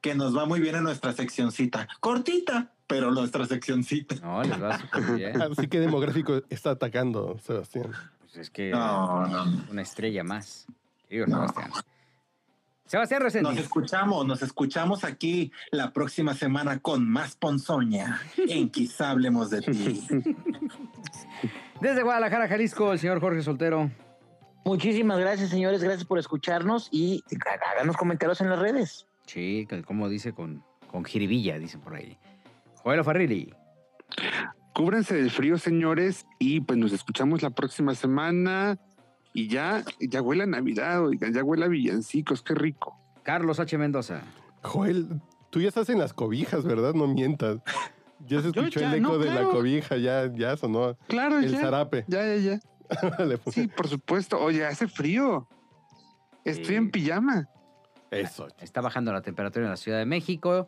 que 0.00 0.14
nos 0.14 0.36
va 0.36 0.46
muy 0.46 0.60
bien 0.60 0.76
en 0.76 0.82
nuestra 0.84 1.12
seccioncita. 1.12 1.86
Cortita, 2.00 2.72
pero 2.86 3.10
nuestra 3.10 3.46
seccioncita. 3.46 4.16
No, 4.16 4.42
les 4.42 4.62
va 4.62 4.78
súper 4.78 5.02
bien. 5.16 5.42
Así 5.58 5.68
que 5.68 5.80
demográfico 5.80 6.42
está 6.50 6.70
atacando, 6.70 7.38
Sebastián. 7.38 7.92
Pues 8.20 8.36
es 8.36 8.50
que 8.50 8.70
No, 8.70 9.26
no. 9.26 9.64
una 9.70 9.82
estrella 9.82 10.24
más. 10.24 10.66
Querido 11.08 11.26
Sebastián. 11.26 11.70
Sebastián 12.86 13.22
Reséndiz. 13.22 13.52
Nos 13.52 13.60
escuchamos, 13.60 14.26
nos 14.26 14.42
escuchamos 14.42 15.04
aquí 15.04 15.52
la 15.70 15.92
próxima 15.92 16.34
semana 16.34 16.80
con 16.80 17.08
más 17.08 17.36
ponzoña 17.36 18.20
en 18.36 18.68
Quizá 18.68 19.10
hablemos 19.10 19.50
de 19.50 19.60
ti. 19.62 20.06
Desde 21.80 22.02
Guadalajara, 22.02 22.48
Jalisco, 22.48 22.92
el 22.92 22.98
señor 22.98 23.20
Jorge 23.20 23.42
Soltero. 23.42 23.90
Muchísimas 24.64 25.18
gracias, 25.18 25.50
señores. 25.50 25.82
Gracias 25.82 26.04
por 26.04 26.18
escucharnos 26.18 26.88
y 26.90 27.22
háganos 27.76 27.96
comentarios 27.96 28.40
en 28.40 28.50
las 28.50 28.58
redes. 28.58 29.06
Sí, 29.26 29.66
como 29.86 30.08
dice, 30.08 30.32
con, 30.32 30.62
con 30.90 31.04
jiribilla, 31.04 31.58
dicen 31.58 31.80
por 31.80 31.94
ahí. 31.94 32.18
Joel 32.82 33.04
Farrilli. 33.04 33.52
Cúbranse 34.74 35.14
del 35.14 35.30
frío, 35.30 35.58
señores, 35.58 36.26
y 36.38 36.60
pues 36.60 36.78
nos 36.78 36.92
escuchamos 36.92 37.42
la 37.42 37.50
próxima 37.50 37.94
semana. 37.94 38.78
Y 39.32 39.48
ya, 39.48 39.84
ya 40.00 40.22
huele 40.22 40.44
a 40.44 40.46
Navidad, 40.46 41.04
oigan, 41.04 41.32
ya 41.32 41.44
huele 41.44 41.64
a 41.66 41.68
villancicos, 41.68 42.42
qué 42.42 42.54
rico. 42.54 42.98
Carlos 43.22 43.60
H. 43.60 43.76
Mendoza. 43.78 44.22
Joel, 44.62 45.20
tú 45.50 45.60
ya 45.60 45.68
estás 45.68 45.88
en 45.90 45.98
las 45.98 46.12
cobijas, 46.12 46.64
¿verdad? 46.64 46.94
No 46.94 47.06
mientas. 47.06 47.58
Ya 48.26 48.40
se 48.42 48.48
escuchó 48.48 48.80
ya, 48.80 48.92
el 48.92 49.00
eco 49.00 49.12
no, 49.12 49.18
de 49.18 49.26
la 49.32 49.44
cobija, 49.44 49.96
ya, 49.96 50.30
ya 50.34 50.56
sonó 50.56 50.96
Claro, 51.06 51.38
el 51.38 51.50
ya. 51.52 51.60
zarape. 51.60 52.04
Ya, 52.08 52.26
ya, 52.26 52.36
ya. 52.36 52.60
Sí, 53.52 53.68
por 53.68 53.86
supuesto. 53.88 54.38
Oye, 54.40 54.66
hace 54.66 54.88
frío. 54.88 55.48
Estoy 56.44 56.64
Sí. 56.66 56.74
en 56.74 56.90
pijama. 56.90 57.48
Eso. 58.10 58.48
Está 58.60 58.80
bajando 58.80 59.12
la 59.12 59.22
temperatura 59.22 59.64
en 59.66 59.70
la 59.70 59.76
Ciudad 59.76 59.98
de 59.98 60.06
México. 60.06 60.66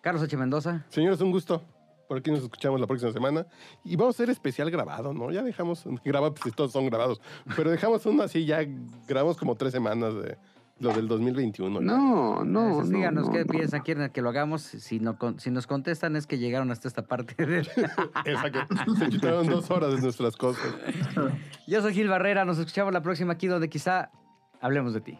Carlos 0.00 0.22
H. 0.22 0.36
Mendoza. 0.36 0.84
Señores, 0.88 1.20
un 1.20 1.30
gusto. 1.30 1.62
Por 2.08 2.18
aquí 2.18 2.30
nos 2.30 2.42
escuchamos 2.42 2.78
la 2.80 2.86
próxima 2.86 3.12
semana. 3.12 3.46
Y 3.84 3.96
vamos 3.96 4.14
a 4.14 4.16
hacer 4.16 4.30
especial 4.30 4.70
grabado, 4.70 5.14
¿no? 5.14 5.30
Ya 5.30 5.42
dejamos, 5.42 5.84
grabado, 6.04 6.34
pues 6.34 6.54
todos 6.54 6.72
son 6.72 6.86
grabados. 6.86 7.20
Pero 7.56 7.70
dejamos 7.70 8.04
uno 8.06 8.22
así, 8.22 8.44
ya 8.44 8.60
grabamos 9.08 9.36
como 9.38 9.54
tres 9.54 9.72
semanas 9.72 10.14
de 10.14 10.36
lo 10.80 10.92
del 10.92 11.08
2021. 11.08 11.80
ya. 11.80 11.86
No, 11.86 12.44
no, 12.44 12.66
Entonces, 12.66 12.90
no. 12.90 12.96
díganos 12.98 13.26
no, 13.28 13.32
qué 13.32 13.40
no. 13.40 13.46
piensan, 13.46 13.80
quieren 13.82 14.10
que 14.10 14.20
lo 14.20 14.28
hagamos. 14.28 14.60
Si, 14.62 15.00
no, 15.00 15.16
con- 15.18 15.38
si 15.40 15.50
nos 15.50 15.66
contestan 15.66 16.14
es 16.16 16.26
que 16.26 16.36
llegaron 16.38 16.70
hasta 16.70 16.88
esta 16.88 17.02
parte. 17.06 17.34
del- 17.46 17.68
Exacto. 18.26 18.74
Se 18.98 19.08
chutaron 19.08 19.46
dos 19.46 19.70
horas 19.70 19.94
de 19.94 20.02
nuestras 20.02 20.36
cosas. 20.36 20.64
Yo 21.66 21.80
soy 21.80 21.94
Gil 21.94 22.08
Barrera. 22.08 22.44
Nos 22.44 22.58
escuchamos 22.58 22.92
la 22.92 23.02
próxima 23.02 23.32
aquí 23.32 23.46
donde 23.46 23.70
quizá 23.70 24.10
hablemos 24.60 24.92
de 24.92 25.00
ti. 25.00 25.18